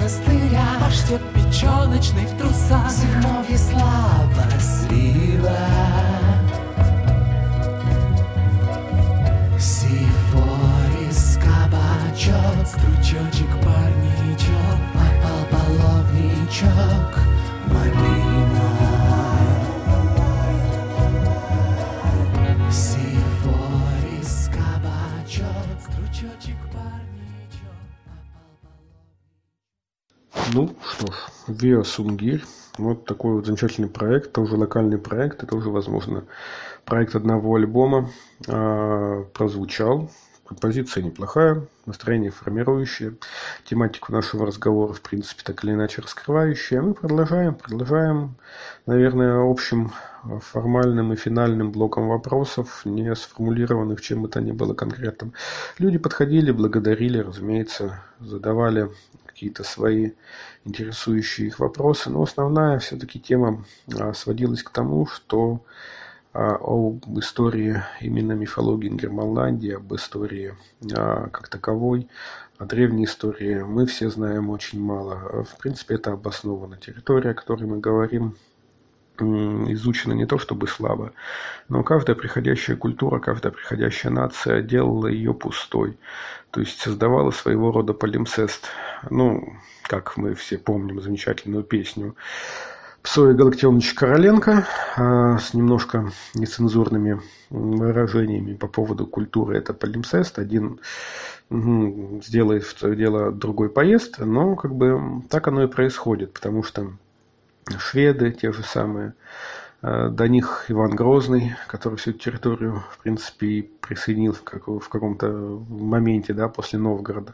Монастыря. 0.02 0.66
Паштет 0.80 1.22
печеночный 1.34 2.26
в 2.26 2.38
трусах. 2.38 2.90
Зимовье 2.92 3.58
слава 3.58 4.46
слива 4.60 5.58
Сифорис 9.60 11.38
кабачок 11.38 12.66
Стручочек 12.66 13.50
парничок. 13.64 14.80
Попал 14.94 15.46
половничок 15.52 17.21
Виа 31.62 31.84
Сунгирь. 31.84 32.44
Вот 32.78 33.06
такой 33.06 33.36
вот 33.36 33.46
замечательный 33.46 33.90
проект, 33.90 34.32
тоже 34.32 34.56
локальный 34.56 34.98
проект, 34.98 35.44
это 35.44 35.56
уже, 35.56 35.70
возможно, 35.70 36.24
проект 36.86 37.16
одного 37.16 37.56
альбома 37.56 38.10
а, 38.48 39.26
прозвучал. 39.34 40.10
Композиция 40.48 41.04
неплохая, 41.04 41.66
настроение 41.86 42.32
формирующее, 42.32 43.16
тематику 43.64 44.12
нашего 44.12 44.46
разговора, 44.46 44.92
в 44.92 45.02
принципе, 45.02 45.44
так 45.46 45.64
или 45.64 45.72
иначе 45.72 46.02
раскрывающая. 46.02 46.82
Мы 46.82 46.94
продолжаем, 46.94 47.56
продолжаем, 47.56 48.36
наверное, 48.86 49.40
общим 49.40 49.92
а, 50.24 50.40
формальным 50.40 51.14
и 51.14 51.16
финальным 51.16 51.72
блоком 51.72 52.08
вопросов, 52.10 52.82
не 52.86 53.14
сформулированных 53.16 54.02
чем 54.02 54.24
бы 54.24 54.30
то 54.30 54.42
ни 54.42 54.52
было 54.52 54.74
конкретным. 54.74 55.34
Люди 55.78 56.00
подходили, 56.00 56.52
благодарили, 56.52 57.20
разумеется, 57.20 58.02
задавали 58.20 58.90
какие-то 59.42 59.64
свои 59.64 60.12
интересующие 60.66 61.48
их 61.48 61.58
вопросы, 61.58 62.12
но 62.12 62.22
основная 62.22 62.78
все-таки 62.78 63.20
тема 63.20 63.66
а, 64.00 64.14
сводилась 64.14 64.62
к 64.62 64.70
тому, 64.70 65.08
что 65.08 65.64
а, 66.32 66.58
об 66.62 67.04
истории 67.18 67.82
именно 68.02 68.34
мифологии 68.34 68.90
Германландии, 68.90 69.72
об 69.72 69.92
истории 69.96 70.54
а, 70.94 71.30
как 71.30 71.48
таковой, 71.48 72.08
о 72.60 72.66
древней 72.66 73.06
истории 73.06 73.64
мы 73.64 73.88
все 73.88 74.12
знаем 74.12 74.52
очень 74.52 74.80
мало. 74.80 75.44
В 75.44 75.58
принципе, 75.58 75.96
это 75.96 76.12
обосновано. 76.12 76.78
Территория, 76.78 77.32
о 77.32 77.34
которой 77.34 77.64
мы 77.64 77.80
говорим, 77.80 78.36
изучена 79.20 80.14
не 80.14 80.26
то 80.26 80.38
чтобы 80.40 80.68
слабо, 80.68 81.14
но 81.70 81.84
каждая 81.84 82.16
приходящая 82.16 82.76
культура, 82.78 83.20
каждая 83.20 83.52
приходящая 83.52 84.12
нация 84.12 84.62
делала 84.62 85.08
ее 85.08 85.34
пустой. 85.34 85.98
То 86.52 86.60
есть 86.60 86.80
создавала 86.80 87.32
своего 87.32 87.72
рода 87.72 87.94
полимсест. 87.94 88.68
Ну, 89.10 89.56
как 89.84 90.18
мы 90.18 90.36
все 90.36 90.58
помним 90.58 91.02
замечательную 91.02 91.64
песню 91.64 92.16
Псоя 93.04 93.34
Галактионовича 93.34 93.96
Короленко 93.96 94.68
а, 94.96 95.38
с 95.40 95.56
немножко 95.56 96.12
нецензурными 96.36 97.20
выражениями 97.50 98.54
по 98.54 98.68
поводу 98.68 99.08
культуры. 99.08 99.58
Это 99.58 99.74
полимсест. 99.74 100.38
Один 100.38 100.80
сделает 101.50 102.64
в 102.64 102.96
дело, 102.96 103.32
другой 103.32 103.70
поест. 103.70 104.20
Но 104.20 104.56
как 104.56 104.76
бы 104.76 105.24
так 105.30 105.48
оно 105.48 105.64
и 105.64 105.68
происходит, 105.68 106.34
потому 106.34 106.64
что 106.64 106.92
шведы 107.80 108.32
те 108.32 108.52
же 108.52 108.64
самые, 108.64 109.14
э, 109.82 110.10
до 110.10 110.28
них 110.28 110.66
Иван 110.68 110.92
Грозный, 110.96 111.56
который 111.68 111.96
всю 111.96 112.12
территорию, 112.14 112.84
в 112.92 113.00
принципе, 113.00 113.48
и 113.48 113.62
присоединил 113.62 114.34
в, 114.34 114.44
как- 114.44 114.68
в 114.68 114.88
каком-то 114.90 115.28
моменте, 115.70 116.34
да, 116.34 116.48
после 116.48 116.80
Новгорода. 116.80 117.34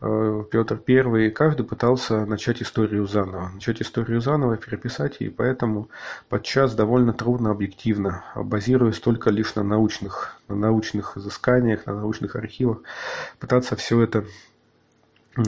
Э, 0.00 0.44
Петр 0.50 0.80
I, 0.86 1.30
каждый 1.30 1.64
пытался 1.64 2.26
начать 2.26 2.60
историю 2.60 3.06
заново. 3.06 3.50
Начать 3.54 3.80
историю 3.80 4.20
заново, 4.20 4.56
переписать, 4.56 5.16
и 5.20 5.28
поэтому 5.28 5.88
подчас 6.28 6.74
довольно 6.74 7.12
трудно 7.12 7.50
объективно, 7.50 8.24
базируясь 8.34 8.98
только 8.98 9.30
лишь 9.30 9.54
на 9.54 9.62
научных, 9.62 10.40
на 10.48 10.56
научных 10.56 11.16
изысканиях, 11.16 11.86
на 11.86 11.94
научных 11.94 12.36
архивах, 12.36 12.78
пытаться 13.38 13.76
все 13.76 14.00
это 14.02 14.24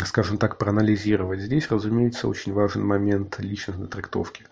скажем 0.04 0.38
так, 0.38 0.58
проанализировать. 0.58 1.40
Здесь, 1.40 1.70
разумеется, 1.70 2.28
очень 2.28 2.52
важен 2.52 2.84
момент 2.84 3.38
личностной 3.38 3.88
трактовки. 3.88 4.44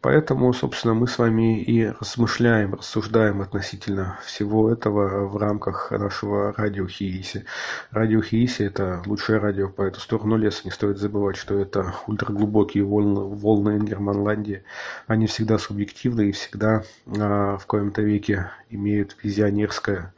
Поэтому, 0.00 0.52
собственно, 0.52 0.94
мы 0.94 1.08
с 1.08 1.18
вами 1.18 1.62
и 1.62 1.86
размышляем, 1.86 2.74
рассуждаем 2.74 3.40
относительно 3.40 4.18
всего 4.24 4.70
этого 4.70 5.26
в 5.26 5.36
рамках 5.38 5.90
нашего 5.90 6.52
радио 6.52 6.86
Хииси. 6.86 7.46
Радио 7.90 8.20
Хииси– 8.20 8.62
это 8.64 9.02
лучшее 9.06 9.38
радио 9.38 9.68
по 9.68 9.82
эту 9.82 10.00
сторону 10.00 10.36
леса. 10.36 10.62
Не 10.64 10.70
стоит 10.70 10.98
забывать, 10.98 11.36
что 11.36 11.58
это 11.58 11.94
ультраглубокие 12.06 12.84
волны, 12.84 13.20
волны 13.20 13.78
Германландии. 13.80 14.64
Они 15.06 15.26
всегда 15.26 15.58
субъективны 15.58 16.28
и 16.28 16.32
всегда 16.32 16.84
а, 17.06 17.56
в 17.56 17.66
коем-то 17.66 18.02
веке 18.02 18.50
имеют 18.68 19.16
визионерское 19.22 20.12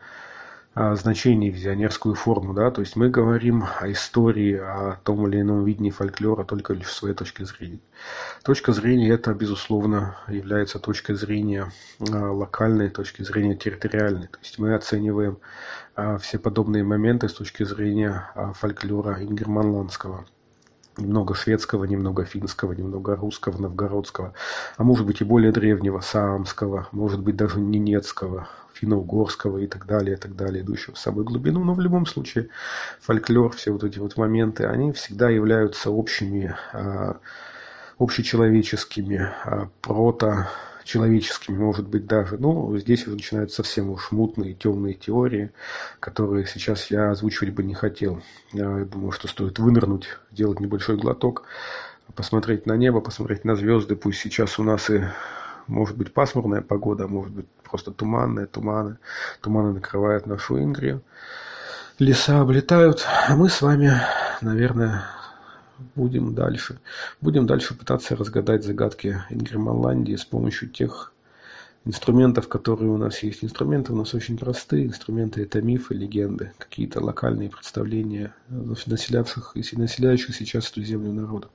а, 0.79 0.95
значение, 0.95 1.51
визионерскую 1.51 2.15
форму, 2.15 2.53
да, 2.53 2.71
то 2.71 2.83
есть 2.83 2.97
мы 2.97 3.09
говорим 3.09 3.65
о 3.81 3.91
истории, 3.91 4.57
о 4.57 4.99
том 5.05 5.27
или 5.27 5.41
ином 5.41 5.65
видении 5.65 5.89
фольклора 5.89 6.45
только 6.45 6.75
лишь 6.75 6.89
с 6.89 6.99
своей 6.99 7.15
точки 7.15 7.45
зрения. 7.45 7.81
Точка 8.45 8.75
зрения 8.75 9.09
это, 9.09 9.33
безусловно, 9.33 10.19
является 10.29 10.79
точкой 10.79 11.15
зрения 11.15 11.73
а, 12.13 12.31
локальной, 12.31 12.91
точки 12.91 13.23
зрения 13.23 13.57
территориальной, 13.57 14.27
то 14.27 14.39
есть 14.43 14.59
мы 14.59 14.75
оцениваем 14.75 15.39
а, 15.95 16.19
все 16.19 16.39
подобные 16.39 16.85
моменты 16.85 17.31
с 17.31 17.33
точки 17.33 17.65
зрения 17.65 18.31
фольклора 18.55 19.23
ингерманландского 19.23 20.27
немного 20.97 21.35
шведского, 21.35 21.85
немного 21.85 22.25
финского, 22.25 22.73
немного 22.73 23.17
русского, 23.17 23.59
новгородского, 23.59 24.33
а 24.77 24.85
может 24.85 25.07
быть 25.07 25.21
и 25.21 25.25
более 25.25 25.53
древнего, 25.53 26.01
саамского, 26.01 26.89
может 26.93 27.21
быть 27.21 27.37
даже 27.37 27.61
ненецкого, 27.61 28.49
финно-угорского 28.73 29.59
и 29.59 29.67
так 29.67 29.87
далее, 29.87 30.17
и 30.17 30.19
так 30.19 30.37
далее, 30.37 30.63
идущего 30.63 30.95
в 30.95 30.99
самую 30.99 31.25
глубину. 31.25 31.65
Но 31.65 31.75
в 31.75 31.81
любом 31.81 32.07
случае 32.07 32.49
фольклор, 33.01 33.53
все 33.55 33.71
вот 33.71 33.85
эти 33.85 33.99
вот 33.99 34.17
моменты, 34.17 34.65
они 34.65 34.93
всегда 34.93 35.31
являются 35.31 35.91
общими, 35.91 36.55
а, 36.73 37.17
общечеловеческими, 37.99 39.31
а, 39.45 39.69
прото 39.81 40.49
человеческими, 40.87 41.59
может 41.59 41.87
быть, 41.87 42.07
даже. 42.07 42.39
Но 42.39 42.77
здесь 42.79 43.07
уже 43.07 43.17
начинаются 43.17 43.57
совсем 43.57 43.91
уж 43.91 44.13
мутные, 44.13 44.55
темные 44.55 44.95
теории, 44.95 45.51
которые 46.01 46.47
сейчас 46.47 46.91
я 46.91 47.11
озвучивать 47.11 47.53
бы 47.53 47.63
не 47.65 47.75
хотел. 47.75 48.23
Я 48.53 48.85
думаю, 48.85 49.13
что 49.13 49.29
стоит 49.29 49.59
вынырнуть, 49.59 50.09
сделать 50.33 50.61
небольшой 50.61 50.97
глоток, 50.97 51.45
посмотреть 52.15 52.67
на 52.67 52.77
небо, 52.77 53.01
посмотреть 53.01 53.45
на 53.45 53.57
звезды. 53.57 53.97
Пусть 53.97 54.21
сейчас 54.21 54.59
у 54.59 54.63
нас 54.63 54.89
и 54.89 55.05
может 55.67 55.97
быть 55.97 56.15
пасмурная 56.15 56.63
погода, 56.63 57.05
а 57.05 57.09
может 57.09 57.33
быть 57.33 57.47
просто 57.63 57.91
туманная, 57.91 58.47
туманы. 58.47 58.99
Туманы 59.41 59.73
накрывают 59.73 60.27
нашу 60.27 60.59
Ингрию. 60.59 61.03
Леса 61.99 62.41
облетают, 62.41 63.05
а 63.29 63.35
мы 63.37 63.49
с 63.49 63.63
вами, 63.63 63.91
наверное, 64.43 65.05
будем 65.95 66.35
дальше. 66.35 66.79
Будем 67.21 67.47
дальше 67.47 67.75
пытаться 67.75 68.17
разгадать 68.17 68.65
загадки 68.65 69.23
Ингерманландии 69.31 70.17
с 70.17 70.25
помощью 70.25 70.69
тех 70.69 71.13
инструментов, 71.87 72.49
которые 72.49 72.91
у 72.91 72.97
нас 72.97 73.23
есть. 73.23 73.45
Инструменты 73.45 73.93
у 73.93 73.97
нас 73.97 74.13
очень 74.13 74.37
простые. 74.37 74.87
Инструменты 74.87 75.43
это 75.43 75.63
мифы, 75.63 75.95
легенды, 75.95 76.53
какие-то 76.59 77.03
локальные 77.03 77.49
представления 77.49 78.35
населявших 78.49 79.55
населяющих 79.55 80.35
сейчас 80.35 80.71
эту 80.71 80.83
землю 80.83 81.13
народов. 81.13 81.51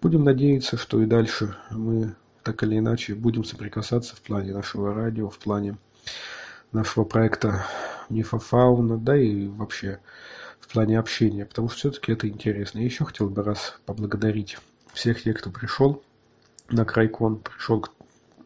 Будем 0.00 0.24
надеяться, 0.24 0.76
что 0.76 1.02
и 1.02 1.06
дальше 1.06 1.56
мы 1.70 2.14
так 2.44 2.62
или 2.62 2.78
иначе 2.78 3.14
будем 3.14 3.42
соприкасаться 3.44 4.14
в 4.14 4.20
плане 4.20 4.52
нашего 4.52 4.94
радио, 4.94 5.28
в 5.28 5.38
плане 5.38 5.76
нашего 6.72 7.04
проекта 7.04 7.66
Мифофауна, 8.10 8.98
да 8.98 9.16
и 9.16 9.48
вообще 9.48 9.98
в 10.64 10.72
плане 10.72 10.98
общения, 10.98 11.44
потому 11.44 11.68
что 11.68 11.78
все-таки 11.78 12.12
это 12.12 12.26
интересно. 12.26 12.78
И 12.78 12.84
еще 12.84 13.04
хотел 13.04 13.28
бы 13.28 13.42
раз 13.42 13.78
поблагодарить 13.84 14.56
всех 14.94 15.22
тех, 15.22 15.38
кто 15.38 15.50
пришел 15.50 16.02
на 16.70 16.86
Крайкон, 16.86 17.36
пришел 17.36 17.84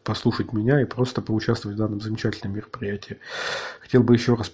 послушать 0.03 0.51
меня 0.51 0.81
и 0.81 0.85
просто 0.85 1.21
поучаствовать 1.21 1.77
в 1.77 1.79
данном 1.79 2.01
замечательном 2.01 2.55
мероприятии. 2.55 3.19
Хотел 3.79 4.03
бы 4.03 4.13
еще 4.15 4.35
раз 4.35 4.51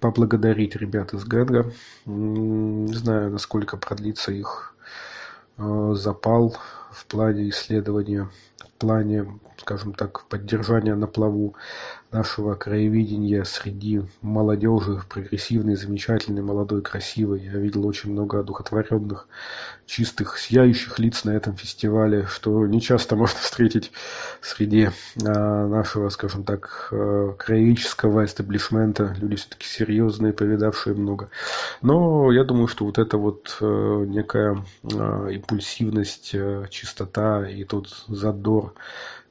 поблагодарить 0.00 0.76
ребят 0.76 1.12
из 1.12 1.24
Гэнга. 1.24 1.72
Не 2.06 2.94
знаю, 2.94 3.30
насколько 3.30 3.76
продлится 3.76 4.32
их 4.32 4.76
запал 5.56 6.56
в 6.92 7.06
плане 7.06 7.48
исследования, 7.48 8.30
в 8.60 8.70
плане, 8.78 9.40
скажем 9.56 9.92
так, 9.92 10.24
поддержания 10.26 10.94
на 10.94 11.08
плаву 11.08 11.56
нашего 12.10 12.54
краеведения 12.54 13.44
среди 13.44 14.02
молодежи, 14.22 15.00
прогрессивной, 15.08 15.76
замечательной, 15.76 16.42
молодой, 16.42 16.80
красивой. 16.80 17.42
Я 17.42 17.58
видел 17.58 17.86
очень 17.86 18.12
много 18.12 18.40
одухотворенных, 18.40 19.28
чистых, 19.84 20.38
сияющих 20.38 20.98
лиц 20.98 21.24
на 21.24 21.30
этом 21.30 21.56
фестивале, 21.56 22.26
что 22.26 22.66
не 22.66 22.80
часто 22.80 23.16
можно 23.16 23.38
встретить 23.40 23.92
среди 24.40 24.88
а, 25.24 25.66
нашего, 25.66 26.08
скажем 26.08 26.44
так, 26.44 26.88
а, 26.92 27.34
краеведческого 27.34 28.24
эстаблишмента. 28.24 29.14
Люди 29.18 29.36
все-таки 29.36 29.66
серьезные, 29.66 30.32
повидавшие 30.32 30.94
много. 30.94 31.28
Но 31.82 32.32
я 32.32 32.44
думаю, 32.44 32.68
что 32.68 32.86
вот 32.86 32.98
эта 32.98 33.18
вот 33.18 33.58
а, 33.60 34.04
некая 34.04 34.64
а, 34.94 35.28
импульсивность, 35.28 36.34
чистота 36.70 37.46
и 37.48 37.64
тот 37.64 37.88
задор, 38.08 38.74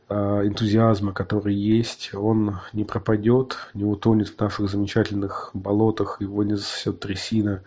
энтузиазма, 0.09 1.11
который 1.11 1.53
есть, 1.53 2.11
он 2.13 2.59
не 2.73 2.85
пропадет, 2.85 3.57
не 3.73 3.83
утонет 3.83 4.29
в 4.29 4.39
наших 4.39 4.69
замечательных 4.69 5.51
болотах, 5.53 6.21
его 6.21 6.43
не 6.43 6.55
засосет 6.55 6.99
трясина 6.99 7.63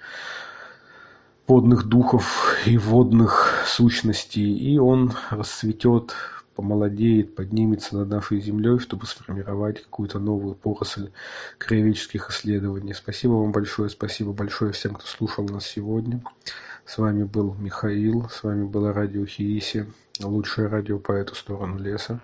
водных 1.46 1.84
духов 1.84 2.56
и 2.64 2.78
водных 2.78 3.64
сущностей, 3.66 4.56
и 4.56 4.78
он 4.78 5.12
расцветет, 5.30 6.14
помолодеет, 6.60 7.34
поднимется 7.34 7.96
над 7.96 8.08
нашей 8.10 8.38
землей, 8.40 8.78
чтобы 8.78 9.06
сформировать 9.06 9.82
какую-то 9.82 10.18
новую 10.18 10.54
поросль 10.54 11.10
краеведческих 11.56 12.28
исследований. 12.30 12.92
Спасибо 12.92 13.32
вам 13.32 13.50
большое, 13.50 13.88
спасибо 13.88 14.32
большое 14.32 14.72
всем, 14.72 14.94
кто 14.94 15.06
слушал 15.06 15.46
нас 15.48 15.66
сегодня. 15.66 16.22
С 16.84 16.98
вами 16.98 17.24
был 17.24 17.54
Михаил, 17.54 18.28
с 18.28 18.42
вами 18.42 18.64
было 18.64 18.92
радио 18.92 19.24
Хииси 19.24 19.86
лучшее 20.22 20.68
радио 20.68 20.98
по 20.98 21.12
эту 21.12 21.34
сторону 21.34 21.78
леса. 21.78 22.20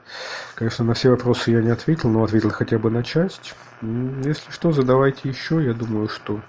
Конечно, 0.55 0.85
на 0.85 0.93
все 0.93 1.09
вопросы 1.09 1.51
я 1.51 1.63
не 1.63 1.71
ответил, 1.71 2.11
но 2.11 2.25
ответил 2.25 2.51
хотя 2.51 2.79
бы 2.79 2.91
на 2.91 3.03
часть. 3.03 3.55
Если 3.81 4.51
что, 4.51 4.71
задавайте 4.71 5.31
еще. 5.31 5.65
Я 5.65 5.73
думаю, 5.73 6.11
что 6.11 6.43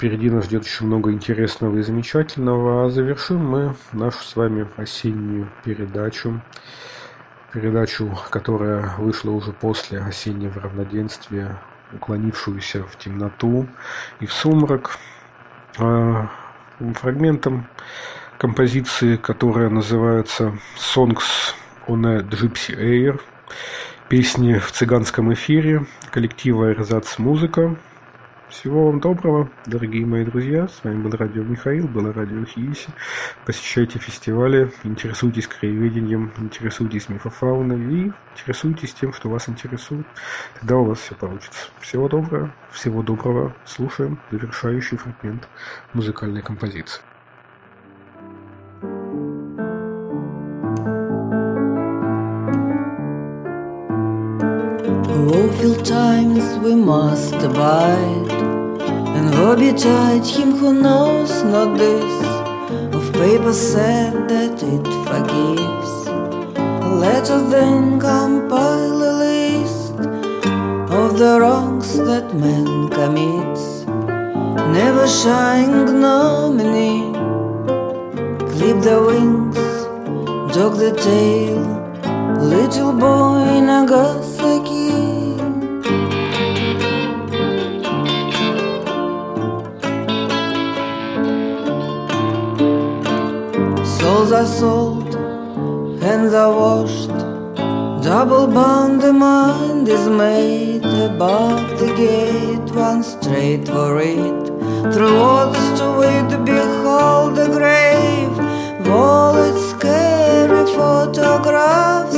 впереди 0.00 0.30
нас 0.30 0.46
ждет 0.46 0.64
еще 0.64 0.84
много 0.84 1.12
интересного 1.12 1.76
и 1.76 1.82
замечательного. 1.82 2.86
А 2.86 2.88
завершим 2.88 3.44
мы 3.44 3.74
нашу 3.92 4.24
с 4.24 4.34
вами 4.34 4.66
осеннюю 4.78 5.50
передачу. 5.62 6.40
Передачу, 7.52 8.18
которая 8.30 8.94
вышла 8.96 9.32
уже 9.32 9.52
после 9.52 10.00
осеннего 10.00 10.58
равноденствия, 10.58 11.60
уклонившуюся 11.92 12.82
в 12.84 12.96
темноту 12.96 13.66
и 14.20 14.26
в 14.26 14.32
сумрак. 14.32 14.96
А, 15.78 16.30
фрагментом 16.94 17.66
композиции, 18.38 19.16
которая 19.16 19.68
называется 19.68 20.58
«Songs 20.78 21.52
on 21.86 22.06
a 22.06 22.20
Gypsy 22.20 22.74
Air», 22.74 23.20
песни 24.08 24.54
в 24.54 24.72
цыганском 24.72 25.30
эфире, 25.34 25.84
коллектива 26.10 26.72
«Эрзац 26.72 27.18
Музыка». 27.18 27.76
Всего 28.50 28.86
вам 28.86 28.98
доброго, 28.98 29.48
дорогие 29.64 30.04
мои 30.04 30.24
друзья. 30.24 30.66
С 30.66 30.82
вами 30.82 31.00
был 31.00 31.12
Радио 31.12 31.44
Михаил, 31.44 31.86
было 31.86 32.12
Радио 32.12 32.44
Хииси. 32.44 32.88
Посещайте 33.46 34.00
фестивали, 34.00 34.72
интересуйтесь 34.82 35.46
краеведением, 35.46 36.32
интересуйтесь 36.36 37.08
мифофауной 37.08 37.78
и 37.78 38.12
интересуйтесь 38.34 38.92
тем, 38.92 39.12
что 39.12 39.28
вас 39.28 39.48
интересует. 39.48 40.04
Тогда 40.58 40.78
у 40.78 40.84
вас 40.84 40.98
все 40.98 41.14
получится. 41.14 41.68
Всего 41.78 42.08
доброго, 42.08 42.52
всего 42.72 43.02
доброго. 43.02 43.54
Слушаем 43.64 44.18
завершающий 44.32 44.96
фрагмент 44.96 45.48
музыкальной 45.92 46.42
композиции. 46.42 47.00
Woeful 55.10 55.74
times 55.82 56.44
we 56.64 56.74
must 56.74 57.34
abide, 57.34 58.30
and 59.16 59.34
woe 59.34 59.56
betide 59.56 60.24
him 60.24 60.52
who 60.52 60.72
knows 60.72 61.42
not 61.42 61.76
this. 61.76 62.14
Of 62.94 63.12
paper 63.12 63.52
said 63.52 64.28
that 64.28 64.62
it 64.74 64.86
forgives. 65.08 65.90
Let 67.04 67.28
us 67.28 67.50
then 67.50 67.98
compile 67.98 69.02
a 69.10 69.12
list 69.26 69.94
of 71.00 71.18
the 71.18 71.38
wrongs 71.40 71.96
that 71.98 72.32
man 72.34 72.88
commits. 72.90 73.84
Never 74.78 75.06
shine 75.08 75.74
ignominy, 75.82 77.12
clip 78.52 78.78
the 78.88 78.98
wings, 79.08 79.60
jog 80.54 80.76
the 80.78 80.92
tail. 80.92 81.60
Little 82.40 82.92
boy 82.92 83.42
in 83.58 83.68
a 83.68 83.82
Nagasaki 83.82 84.69
Souls 94.30 94.48
are 94.48 94.58
sold, 94.60 95.14
hands 96.00 96.34
are 96.34 96.54
washed 96.54 97.08
Double 98.00 98.46
bound 98.46 99.02
the 99.02 99.12
mind 99.12 99.88
is 99.88 100.08
made 100.08 100.84
Above 100.84 101.80
the 101.80 101.92
gate, 101.96 102.72
one 102.72 103.02
straight 103.02 103.66
for 103.66 104.00
it. 104.00 104.46
Through 104.92 105.18
what's 105.18 105.80
to 105.80 106.02
it, 106.02 106.44
behold 106.44 107.34
the 107.34 107.48
grave. 107.58 108.34
Wallets 108.86 109.72
carry 109.82 110.64
photographs 110.76 112.14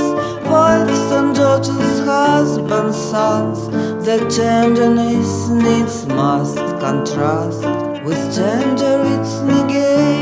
Wives 0.50 1.10
and 1.18 1.34
daughters, 1.34 1.98
husbands, 2.04 2.98
sons. 3.10 3.68
The 4.04 4.18
tenderness 4.28 5.48
needs 5.48 6.04
must 6.08 6.58
contrast 6.78 7.62
With 8.04 8.22
tender 8.34 9.00
its 9.14 9.40
negation 9.40 10.21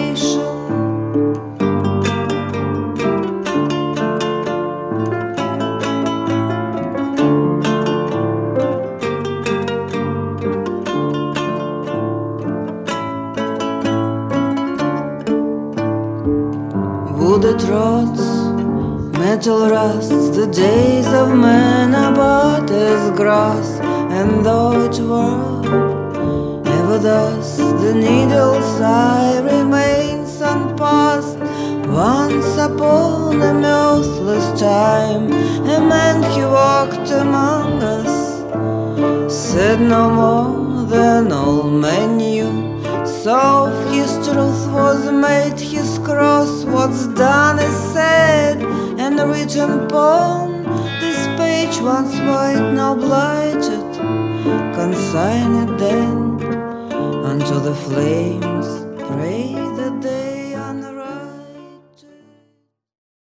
days 20.53 21.07
of 21.07 21.29
men 21.29 21.60